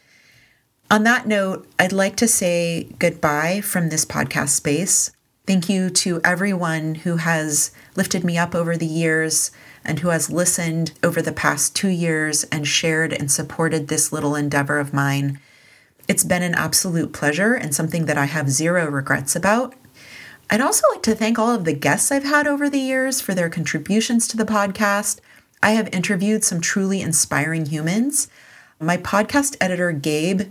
On 0.90 1.04
that 1.04 1.26
note, 1.26 1.66
I'd 1.78 1.92
like 1.92 2.16
to 2.16 2.28
say 2.28 2.84
goodbye 2.98 3.60
from 3.62 3.88
this 3.88 4.04
podcast 4.04 4.50
space. 4.50 5.10
Thank 5.46 5.68
you 5.68 5.90
to 5.90 6.20
everyone 6.24 6.96
who 6.96 7.16
has 7.16 7.70
lifted 7.96 8.24
me 8.24 8.38
up 8.38 8.54
over 8.54 8.76
the 8.76 8.86
years 8.86 9.50
and 9.84 10.00
who 10.00 10.08
has 10.08 10.30
listened 10.30 10.92
over 11.02 11.20
the 11.20 11.32
past 11.32 11.76
two 11.76 11.88
years 11.88 12.44
and 12.44 12.66
shared 12.66 13.12
and 13.12 13.30
supported 13.30 13.88
this 13.88 14.12
little 14.12 14.34
endeavor 14.34 14.78
of 14.78 14.94
mine. 14.94 15.38
It's 16.08 16.24
been 16.24 16.42
an 16.42 16.54
absolute 16.54 17.12
pleasure 17.12 17.54
and 17.54 17.74
something 17.74 18.06
that 18.06 18.18
I 18.18 18.26
have 18.26 18.50
zero 18.50 18.86
regrets 18.86 19.34
about. 19.34 19.74
I'd 20.50 20.60
also 20.60 20.82
like 20.92 21.02
to 21.04 21.14
thank 21.14 21.38
all 21.38 21.54
of 21.54 21.64
the 21.64 21.72
guests 21.72 22.12
I've 22.12 22.24
had 22.24 22.46
over 22.46 22.68
the 22.68 22.78
years 22.78 23.20
for 23.20 23.34
their 23.34 23.48
contributions 23.48 24.28
to 24.28 24.36
the 24.36 24.44
podcast. 24.44 25.20
I 25.62 25.70
have 25.70 25.88
interviewed 25.94 26.44
some 26.44 26.60
truly 26.60 27.00
inspiring 27.00 27.66
humans. 27.66 28.28
My 28.78 28.98
podcast 28.98 29.56
editor, 29.60 29.92
Gabe, 29.92 30.42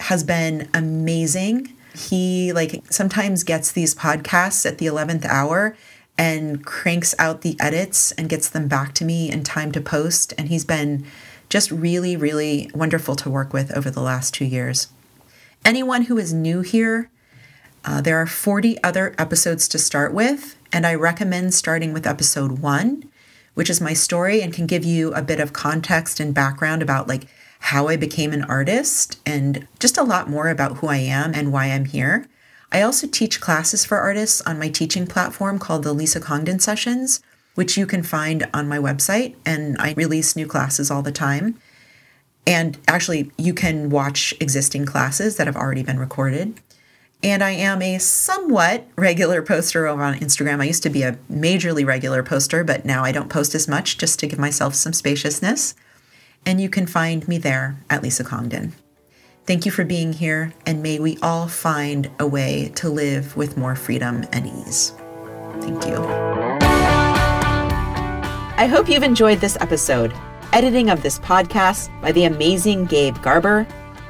has 0.00 0.24
been 0.24 0.68
amazing. 0.74 1.72
He 1.94 2.52
like 2.52 2.82
sometimes 2.90 3.44
gets 3.44 3.70
these 3.70 3.94
podcasts 3.94 4.66
at 4.66 4.78
the 4.78 4.86
11th 4.86 5.24
hour 5.24 5.76
and 6.18 6.64
cranks 6.64 7.14
out 7.18 7.42
the 7.42 7.56
edits 7.60 8.12
and 8.12 8.28
gets 8.28 8.48
them 8.48 8.68
back 8.68 8.94
to 8.94 9.04
me 9.04 9.30
in 9.30 9.42
time 9.42 9.72
to 9.72 9.80
post 9.80 10.32
and 10.38 10.48
he's 10.48 10.64
been 10.64 11.04
just 11.48 11.70
really 11.70 12.16
really 12.16 12.70
wonderful 12.74 13.14
to 13.16 13.30
work 13.30 13.52
with 13.52 13.76
over 13.76 13.90
the 13.90 14.00
last 14.00 14.34
2 14.34 14.44
years. 14.44 14.88
Anyone 15.64 16.02
who 16.02 16.16
is 16.16 16.32
new 16.32 16.60
here, 16.60 17.10
uh, 17.84 18.00
there 18.00 18.16
are 18.16 18.26
40 18.26 18.82
other 18.82 19.14
episodes 19.18 19.68
to 19.68 19.78
start 19.78 20.12
with, 20.12 20.56
and 20.72 20.86
I 20.86 20.94
recommend 20.94 21.54
starting 21.54 21.92
with 21.92 22.06
episode 22.06 22.58
one, 22.58 23.04
which 23.54 23.70
is 23.70 23.80
my 23.80 23.92
story 23.92 24.42
and 24.42 24.52
can 24.52 24.66
give 24.66 24.84
you 24.84 25.12
a 25.14 25.22
bit 25.22 25.40
of 25.40 25.52
context 25.52 26.20
and 26.20 26.34
background 26.34 26.82
about 26.82 27.08
like 27.08 27.26
how 27.60 27.88
I 27.88 27.96
became 27.96 28.32
an 28.32 28.44
artist 28.44 29.18
and 29.24 29.66
just 29.78 29.96
a 29.96 30.02
lot 30.02 30.28
more 30.28 30.50
about 30.50 30.78
who 30.78 30.88
I 30.88 30.98
am 30.98 31.32
and 31.34 31.52
why 31.52 31.66
I'm 31.66 31.86
here. 31.86 32.26
I 32.72 32.82
also 32.82 33.06
teach 33.06 33.40
classes 33.40 33.84
for 33.84 33.98
artists 33.98 34.40
on 34.42 34.58
my 34.58 34.68
teaching 34.68 35.06
platform 35.06 35.58
called 35.58 35.84
the 35.84 35.92
Lisa 35.92 36.20
Congdon 36.20 36.58
Sessions, 36.58 37.20
which 37.54 37.76
you 37.76 37.86
can 37.86 38.02
find 38.02 38.48
on 38.52 38.68
my 38.68 38.78
website, 38.78 39.34
and 39.44 39.76
I 39.78 39.92
release 39.94 40.36
new 40.36 40.46
classes 40.46 40.90
all 40.90 41.02
the 41.02 41.12
time. 41.12 41.58
And 42.46 42.78
actually, 42.86 43.30
you 43.38 43.54
can 43.54 43.90
watch 43.90 44.34
existing 44.40 44.84
classes 44.86 45.36
that 45.36 45.46
have 45.46 45.56
already 45.56 45.82
been 45.82 45.98
recorded. 45.98 46.60
And 47.22 47.42
I 47.42 47.52
am 47.52 47.82
a 47.82 47.98
somewhat 47.98 48.86
regular 48.96 49.42
poster 49.42 49.86
over 49.86 50.02
on 50.02 50.18
Instagram. 50.18 50.60
I 50.60 50.66
used 50.66 50.82
to 50.84 50.90
be 50.90 51.02
a 51.02 51.18
majorly 51.32 51.84
regular 51.84 52.22
poster, 52.22 52.62
but 52.62 52.84
now 52.84 53.04
I 53.04 53.10
don't 53.10 53.30
post 53.30 53.54
as 53.54 53.66
much 53.66 53.98
just 53.98 54.20
to 54.20 54.26
give 54.26 54.38
myself 54.38 54.74
some 54.74 54.92
spaciousness. 54.92 55.74
And 56.44 56.60
you 56.60 56.68
can 56.68 56.86
find 56.86 57.26
me 57.26 57.38
there 57.38 57.78
at 57.90 58.02
Lisa 58.02 58.22
Congdon. 58.22 58.74
Thank 59.46 59.64
you 59.64 59.70
for 59.72 59.84
being 59.84 60.12
here, 60.12 60.52
and 60.66 60.82
may 60.82 60.98
we 60.98 61.18
all 61.22 61.46
find 61.48 62.10
a 62.18 62.26
way 62.26 62.70
to 62.76 62.88
live 62.88 63.36
with 63.36 63.56
more 63.56 63.76
freedom 63.76 64.24
and 64.32 64.46
ease. 64.46 64.92
Thank 65.60 65.86
you. 65.86 65.96
I 68.58 68.66
hope 68.68 68.88
you've 68.88 69.02
enjoyed 69.02 69.40
this 69.40 69.56
episode. 69.60 70.12
Editing 70.52 70.90
of 70.90 71.02
this 71.02 71.18
podcast 71.18 71.88
by 72.00 72.12
the 72.12 72.24
amazing 72.24 72.86
Gabe 72.86 73.20
Garber 73.22 73.66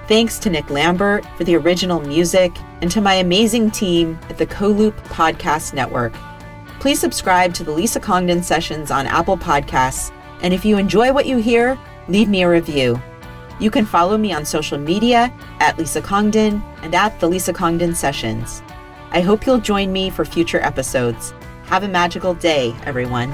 Thanks 0.09 0.39
to 0.39 0.51
Nick 0.51 0.71
Lambert 0.71 1.27
for 1.37 1.43
the 1.43 1.57
original 1.57 2.01
music 2.01 2.53
and 2.81 2.89
to 2.93 3.01
my 3.01 3.15
amazing 3.15 3.73
team 3.73 4.17
at 4.31 4.39
the 4.39 4.47
CoLoop 4.47 4.93
Podcast 5.09 5.75
Network. 5.75 6.13
Please 6.79 7.01
subscribe 7.01 7.53
to 7.55 7.65
the 7.65 7.73
Lisa 7.73 7.99
Congdon 7.99 8.41
Sessions 8.41 8.93
on 8.93 9.09
Apple 9.09 9.37
Podcasts, 9.37 10.13
and 10.43 10.55
if 10.55 10.65
you 10.65 10.79
enjoy 10.79 11.13
what 11.13 11.27
you 11.27 11.39
hear, 11.39 11.77
leave 12.07 12.29
me 12.29 12.43
a 12.43 12.49
review. 12.49 13.03
You 13.59 13.71
can 13.71 13.87
follow 13.87 14.19
me 14.19 14.33
on 14.33 14.45
social 14.45 14.79
media 14.79 15.33
at 15.61 15.79
Lisa 15.79 16.03
Congdon 16.03 16.63
and 16.83 16.95
at 16.95 17.19
the 17.21 17.29
Lisa 17.29 17.53
Congdon 17.53 17.95
Sessions. 17.95 18.63
I 19.13 19.23
hope 19.23 19.47
you'll 19.47 19.59
join 19.59 19.93
me 19.93 20.11
for 20.11 20.25
future 20.25 20.61
episodes. 20.61 21.33
Have 21.65 21.83
a 21.83 21.89
magical 21.89 22.35
day, 22.35 22.75
everyone. 22.85 23.33